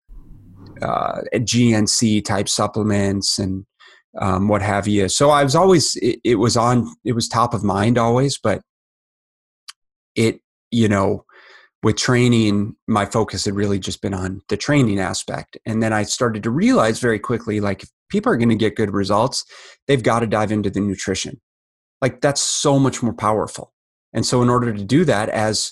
[0.81, 3.65] uh, GNC type supplements and
[4.17, 5.07] um, what have you.
[5.09, 8.61] So I was always it, it, was on it was top of mind always, but
[10.15, 10.41] it
[10.71, 11.25] you know
[11.81, 16.03] with training my focus had really just been on the training aspect and then i
[16.03, 19.45] started to realize very quickly like if people are going to get good results
[19.87, 21.39] they've got to dive into the nutrition
[22.01, 23.73] like that's so much more powerful
[24.13, 25.71] and so in order to do that as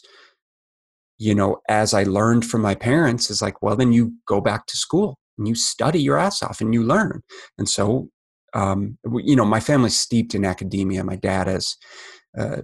[1.17, 4.65] you know as i learned from my parents is like well then you go back
[4.65, 7.21] to school and you study your ass off and you learn
[7.57, 8.09] and so
[8.53, 11.03] um, you know, my family's steeped in academia.
[11.03, 11.75] My dad has
[12.37, 12.61] uh,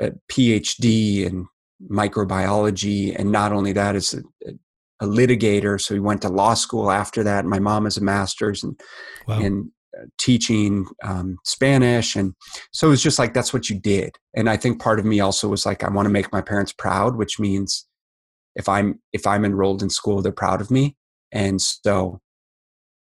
[0.00, 1.46] a PhD in
[1.90, 4.52] microbiology, and not only that, is a,
[5.00, 5.80] a, litigator.
[5.80, 7.46] So he went to law school after that.
[7.46, 8.64] My mom has a master's
[9.26, 9.40] wow.
[9.40, 9.64] in uh,
[10.18, 12.34] teaching um, Spanish, and
[12.72, 14.16] so it was just like that's what you did.
[14.34, 16.72] And I think part of me also was like I want to make my parents
[16.72, 17.86] proud, which means
[18.56, 20.96] if I'm if I'm enrolled in school, they're proud of me,
[21.32, 22.20] and so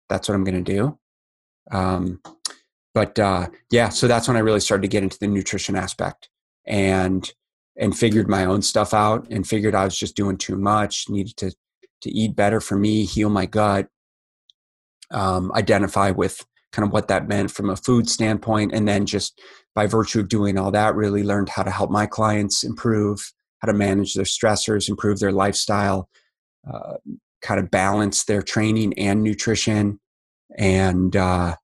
[0.09, 0.99] that's what I'm going to do.
[1.71, 2.21] Um,
[2.95, 6.29] but uh, yeah, so that's when I really started to get into the nutrition aspect
[6.67, 7.31] and
[7.77, 11.37] and figured my own stuff out and figured I was just doing too much, needed
[11.39, 11.53] to
[12.03, 13.89] to eat better for me, heal my gut,
[15.11, 16.45] um, identify with
[16.79, 19.41] kind of what that meant from a food standpoint, and then just
[19.75, 23.67] by virtue of doing all that, really learned how to help my clients improve, how
[23.67, 26.09] to manage their stressors, improve their lifestyle,
[26.73, 26.95] uh,
[27.43, 29.99] kind of balance their training and nutrition,
[30.57, 31.57] and uh,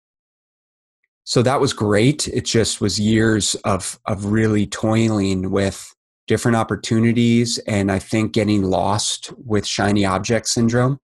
[1.22, 2.26] so that was great.
[2.26, 5.94] It just was years of of really toiling with
[6.26, 10.98] different opportunities, and I think getting lost with shiny object syndrome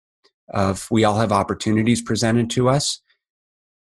[0.52, 3.00] of we all have opportunities presented to us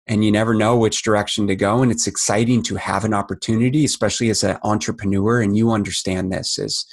[0.07, 3.85] and you never know which direction to go and it's exciting to have an opportunity
[3.85, 6.87] especially as an entrepreneur and you understand this is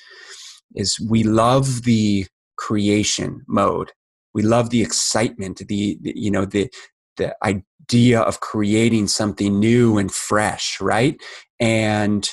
[0.76, 2.26] is we love the
[2.60, 3.92] creation mode.
[4.34, 6.70] We love the excitement the, the you know the
[7.18, 11.20] the idea of creating something new and fresh right?
[11.60, 12.30] And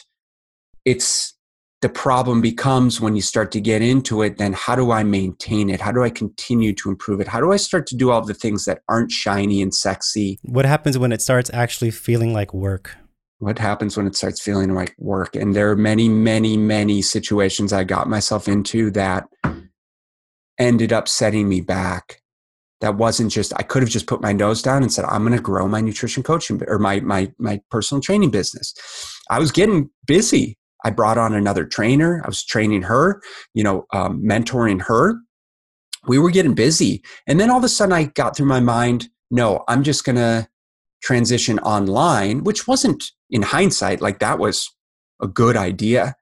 [0.85, 1.36] it's
[1.87, 5.71] the problem becomes when you start to get into it then how do i maintain
[5.71, 5.81] it?
[5.81, 7.29] How do i continue to improve it?
[7.29, 10.41] How do i start to do all the things that aren't shiny and sexy?
[10.43, 12.97] What happens when it starts actually feeling like work?
[13.39, 15.37] What happens when it starts feeling like work?
[15.37, 19.29] And there are many many many situations i got myself into that
[20.59, 22.21] ended up setting me back.
[22.81, 25.37] That wasn't just i could have just put my nose down and said i'm going
[25.37, 28.75] to grow my nutrition coaching or my my my personal training business.
[29.31, 32.23] I was getting busy I brought on another trainer.
[32.25, 33.21] I was training her,
[33.55, 35.17] you know, um, mentoring her.
[36.07, 37.03] We were getting busy.
[37.27, 40.15] And then all of a sudden I got through my mind, no, I'm just going
[40.15, 40.47] to
[41.03, 44.73] transition online, which wasn't in hindsight like that was
[45.21, 46.15] a good idea,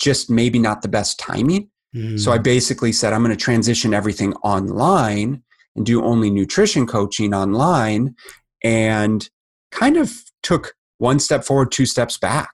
[0.00, 1.70] just maybe not the best timing.
[1.94, 2.18] Mm.
[2.18, 2.42] So I hmm.
[2.42, 5.44] basically said, I'm going to transition everything online
[5.76, 8.16] and do only nutrition coaching online
[8.64, 9.30] and
[9.70, 12.50] kind of took one step forward, two steps back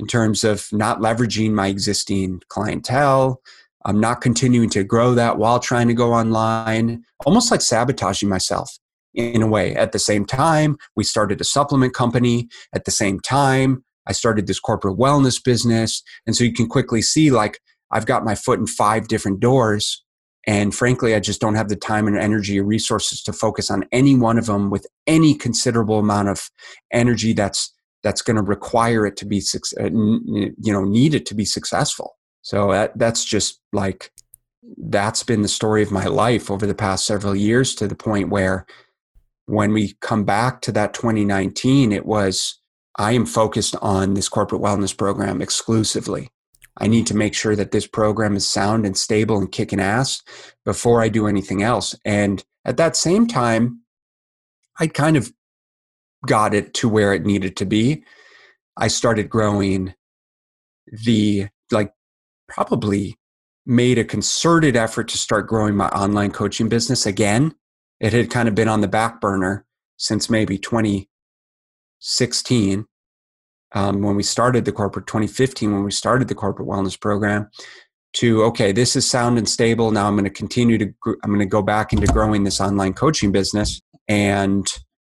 [0.00, 3.42] in terms of not leveraging my existing clientele.
[3.84, 8.78] I'm not continuing to grow that while trying to go online, almost like sabotaging myself
[9.12, 9.74] in a way.
[9.76, 12.48] At the same time, we started a supplement company.
[12.74, 16.02] At the same time, I started this corporate wellness business.
[16.26, 20.02] And so you can quickly see like I've got my foot in five different doors.
[20.46, 23.84] And frankly, I just don't have the time and energy or resources to focus on
[23.92, 26.50] any one of them with any considerable amount of
[26.90, 29.42] energy that's that's going to require it to be
[29.80, 32.16] uh, you know need it to be successful.
[32.42, 34.10] So that, that's just like
[34.76, 38.30] that's been the story of my life over the past several years to the point
[38.30, 38.66] where
[39.46, 42.60] when we come back to that 2019 it was
[42.98, 46.28] i am focused on this corporate wellness program exclusively.
[46.76, 50.22] I need to make sure that this program is sound and stable and kicking ass
[50.64, 51.94] before i do anything else.
[52.04, 53.80] And at that same time
[54.78, 55.32] i kind of
[56.26, 58.04] got it to where it needed to be,
[58.76, 59.94] I started growing
[61.04, 61.92] the, like,
[62.48, 63.16] probably
[63.66, 67.54] made a concerted effort to start growing my online coaching business again.
[68.00, 69.66] It had kind of been on the back burner
[69.96, 72.86] since maybe 2016
[73.72, 77.50] um, when we started the corporate 2015 when we started the corporate wellness program
[78.14, 80.92] to okay this is sound and stable now i'm going to continue to
[81.22, 84.66] i'm going to go back into growing this online coaching business and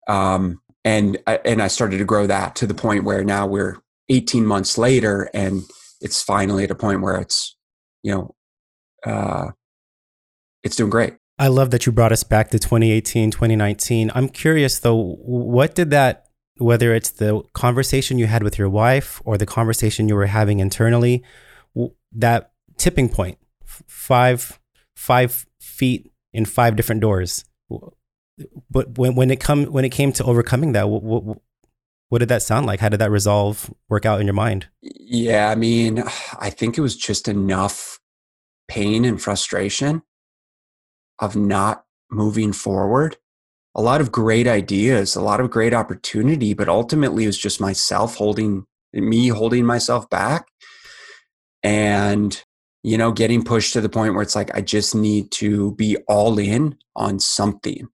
[0.07, 3.77] um, and and I started to grow that to the point where now we're
[4.09, 5.63] 18 months later, and
[6.01, 7.55] it's finally at a point where it's
[8.03, 8.35] you know
[9.05, 9.51] uh,
[10.63, 11.15] it's doing great.
[11.39, 14.11] I love that you brought us back to 2018, 2019.
[14.13, 16.27] I'm curious though, what did that,
[16.57, 20.59] whether it's the conversation you had with your wife or the conversation you were having
[20.59, 21.23] internally,
[22.11, 24.59] that tipping point, five,
[24.95, 27.45] five feet in five different doors
[28.69, 31.37] but when when it come when it came to overcoming that, what, what,
[32.09, 32.79] what did that sound like?
[32.79, 34.67] How did that resolve work out in your mind?
[34.81, 36.03] Yeah, I mean,
[36.39, 37.99] I think it was just enough
[38.67, 40.01] pain and frustration
[41.19, 43.17] of not moving forward.
[43.75, 47.61] A lot of great ideas, a lot of great opportunity, but ultimately it was just
[47.61, 50.47] myself holding me holding myself back
[51.63, 52.43] and
[52.83, 55.97] you know getting pushed to the point where it's like I just need to be
[56.07, 57.87] all in on something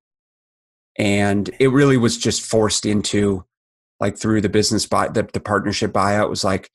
[0.98, 3.46] and it really was just forced into
[4.00, 6.70] like through the business buy the, the partnership buyout was like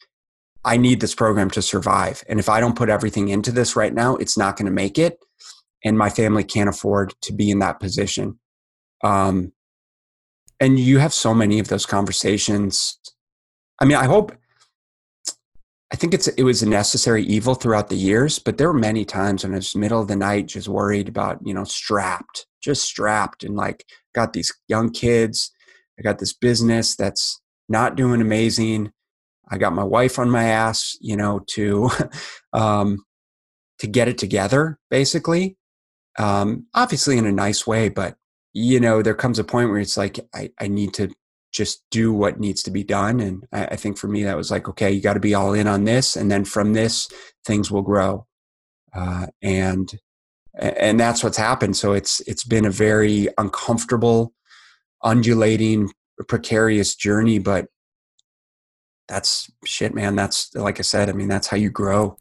[0.64, 3.94] i need this program to survive and if i don't put everything into this right
[3.94, 5.18] now it's not going to make it
[5.84, 8.38] and my family can't afford to be in that position.
[9.02, 9.52] Um,
[10.60, 12.98] and you have so many of those conversations.
[13.80, 14.30] I mean i hope
[15.92, 19.04] i think it's it was a necessary evil throughout the years but there were many
[19.04, 22.84] times when i was middle of the night just worried about you know strapped just
[22.84, 23.84] strapped and like
[24.14, 25.50] got these young kids.
[25.98, 28.92] I got this business that's not doing amazing.
[29.50, 31.90] I got my wife on my ass, you know, to
[32.52, 33.04] um,
[33.78, 35.56] to get it together, basically.
[36.18, 38.16] Um, obviously, in a nice way, but
[38.54, 41.10] you know, there comes a point where it's like I, I need to
[41.52, 43.20] just do what needs to be done.
[43.20, 45.52] And I, I think for me, that was like, okay, you got to be all
[45.52, 47.08] in on this, and then from this,
[47.46, 48.26] things will grow.
[48.94, 49.92] Uh, and
[50.54, 54.32] and that's what's happened so it's it's been a very uncomfortable
[55.02, 55.90] undulating
[56.28, 57.66] precarious journey but
[59.08, 60.16] that's shit, man.
[60.16, 62.16] That's like I said, I mean, that's how you grow.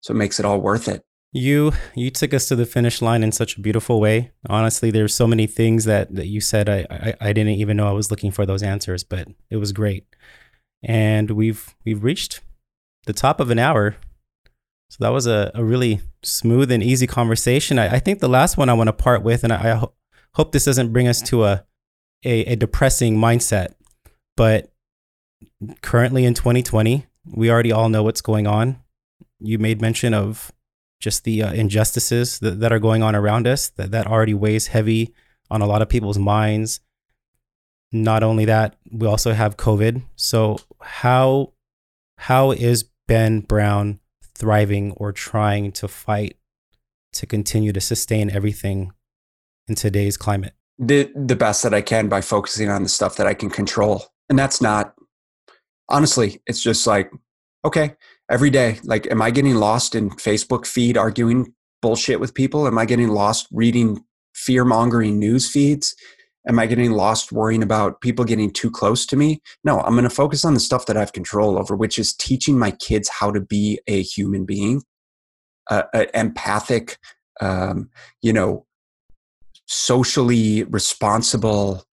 [0.00, 1.04] So it makes it all worth it.
[1.32, 4.32] You you took us to the finish line in such a beautiful way.
[4.48, 7.88] Honestly, there's so many things that, that you said I, I I didn't even know
[7.88, 10.04] I was looking for those answers, but it was great.
[10.82, 12.40] And we've we've reached
[13.06, 13.96] the top of an hour.
[14.92, 17.78] So that was a, a really smooth and easy conversation.
[17.78, 19.94] I, I think the last one I want to part with, and I, I ho-
[20.34, 21.64] hope this doesn't bring us to a,
[22.26, 23.72] a, a depressing mindset,
[24.36, 24.70] but
[25.80, 28.82] currently in 2020, we already all know what's going on.
[29.40, 30.52] You made mention of
[31.00, 34.66] just the uh, injustices that, that are going on around us that, that already weighs
[34.66, 35.14] heavy
[35.50, 36.80] on a lot of people's minds.
[37.92, 40.02] Not only that, we also have COVID.
[40.16, 41.54] So how
[42.18, 43.98] how is Ben Brown
[44.42, 46.36] thriving or trying to fight
[47.12, 48.90] to continue to sustain everything
[49.68, 50.54] in today's climate?
[50.78, 54.04] The the best that I can by focusing on the stuff that I can control.
[54.28, 54.94] And that's not
[55.88, 57.12] honestly, it's just like,
[57.64, 57.94] okay,
[58.28, 62.66] every day, like, am I getting lost in Facebook feed arguing bullshit with people?
[62.66, 65.94] Am I getting lost reading fear mongering news feeds?
[66.48, 69.40] Am I getting lost worrying about people getting too close to me?
[69.62, 72.14] No, I'm going to focus on the stuff that I have control over, which is
[72.14, 74.82] teaching my kids how to be a human being,
[75.70, 76.98] uh, uh, empathic,
[77.40, 77.90] um,
[78.22, 78.66] you know,
[79.66, 81.84] socially responsible,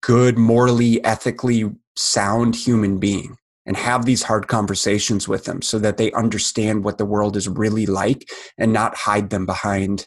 [0.00, 5.96] good, morally, ethically sound human being and have these hard conversations with them so that
[5.96, 8.28] they understand what the world is really like
[8.58, 10.06] and not hide them behind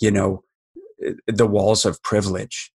[0.00, 0.43] you know
[1.26, 2.70] the walls of privilege.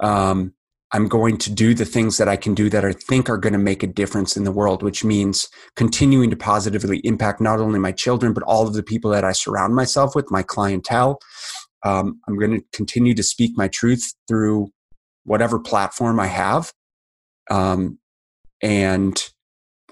[0.00, 0.54] Um,
[0.92, 3.52] i'm going to do the things that i can do that i think are going
[3.52, 7.78] to make a difference in the world which means continuing to positively impact not only
[7.78, 11.18] my children but all of the people that i surround myself with my clientele.
[11.84, 14.70] Um, i'm going to continue to speak my truth through
[15.24, 16.72] whatever platform i have
[17.50, 17.98] um,
[18.62, 19.22] and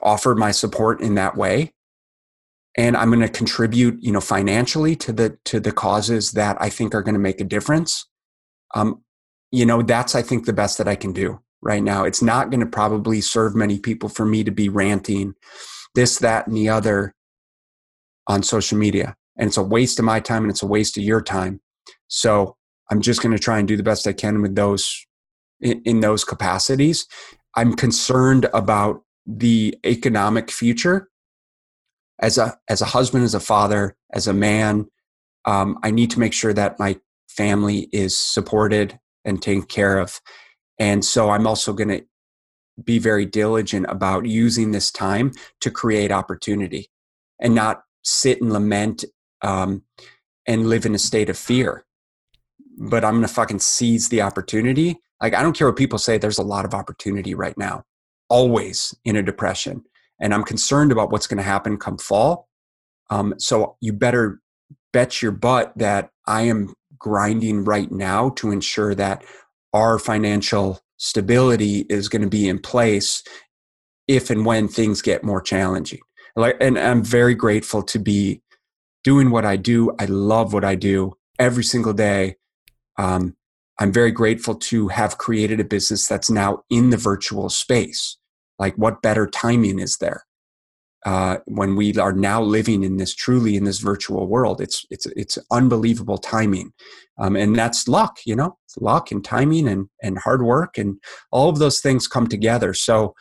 [0.03, 1.72] offer my support in that way
[2.79, 6.70] and i'm going to contribute you know financially to the to the causes that i
[6.70, 8.07] think are going to make a difference.
[8.74, 9.03] Um
[9.51, 12.05] you know that's i think the best that i can do right now.
[12.05, 15.35] It's not going to probably serve many people for me to be ranting
[15.95, 17.14] this that and the other
[18.29, 19.16] on social media.
[19.37, 21.61] And it's a waste of my time and it's a waste of your time.
[22.07, 22.57] So
[22.91, 25.05] i'm just going to try and do the best i can with those
[25.61, 27.07] in, in those capacities.
[27.57, 31.09] I'm concerned about the economic future
[32.21, 34.87] as a as a husband, as a father, as a man.
[35.45, 36.99] Um, I need to make sure that my
[37.29, 40.21] family is supported and taken care of,
[40.79, 42.05] and so I'm also going to
[42.83, 46.91] be very diligent about using this time to create opportunity
[47.41, 49.05] and not sit and lament
[49.43, 49.83] um,
[50.47, 51.85] and live in a state of fear.
[52.79, 56.19] But I'm going to fucking seize the opportunity like, I don't care what people say,
[56.19, 57.85] there's a lot of opportunity right now,
[58.29, 59.85] always in a depression.
[60.21, 62.49] And I'm concerned about what's going to happen come fall.
[63.11, 64.41] Um, so you better
[64.93, 69.25] bet your butt that I am grinding right now to ensure that
[69.73, 73.23] our financial stability is going to be in place
[74.09, 76.01] if and when things get more challenging.
[76.35, 78.43] Like, and I'm very grateful to be
[79.05, 79.95] doing what I do.
[79.99, 82.37] I love what I do every single day.
[82.97, 83.37] Um,
[83.79, 88.16] I'm very grateful to have created a business that's now in the virtual space.
[88.59, 90.25] Like, what better timing is there?
[91.07, 95.07] Uh, when we are now living in this truly in this virtual world, it's it's
[95.15, 96.73] it's unbelievable timing,
[97.19, 100.99] um, and that's luck, you know, it's luck and timing and and hard work and
[101.31, 102.75] all of those things come together.
[102.75, 103.15] So,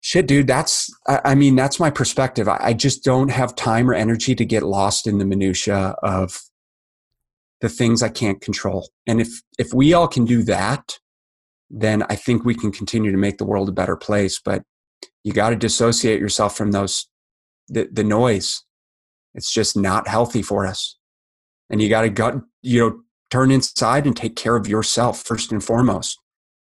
[0.00, 2.48] shit, dude, that's I, mean that's my perspective.
[2.48, 6.40] I, I just don't have time or energy to get lost in the minutia of
[7.60, 8.90] the things I can't control.
[9.06, 10.98] And if if we all can do that,
[11.70, 14.40] then I think we can continue to make the world a better place.
[14.42, 14.62] But
[15.24, 17.08] you got to dissociate yourself from those
[17.68, 18.62] the, the noise.
[19.34, 20.96] It's just not healthy for us.
[21.70, 25.52] And you got to gut, you know, turn inside and take care of yourself first
[25.52, 26.18] and foremost.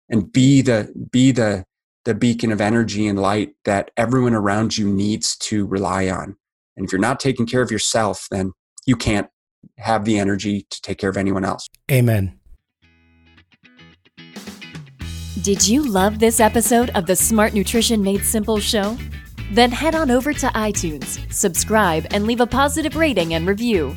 [0.08, 1.66] And be the be the
[2.06, 6.38] the beacon of energy and light that everyone around you needs to rely on.
[6.78, 8.54] And if you're not taking care of yourself, then
[8.86, 9.28] you can't
[9.80, 11.68] have the energy to take care of anyone else.
[11.92, 12.40] Amen.
[15.46, 18.98] Did you love this episode of the Smart Nutrition Made Simple show?
[19.52, 23.96] Then head on over to iTunes, subscribe, and leave a positive rating and review.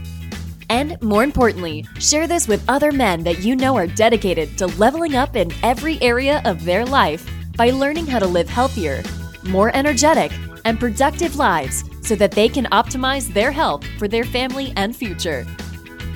[0.68, 5.14] And more importantly, share this with other men that you know are dedicated to leveling
[5.14, 7.26] up in every area of their life
[7.56, 9.02] by learning how to live healthier,
[9.44, 10.30] more energetic,
[10.66, 15.46] and productive lives so that they can optimize their health for their family and future.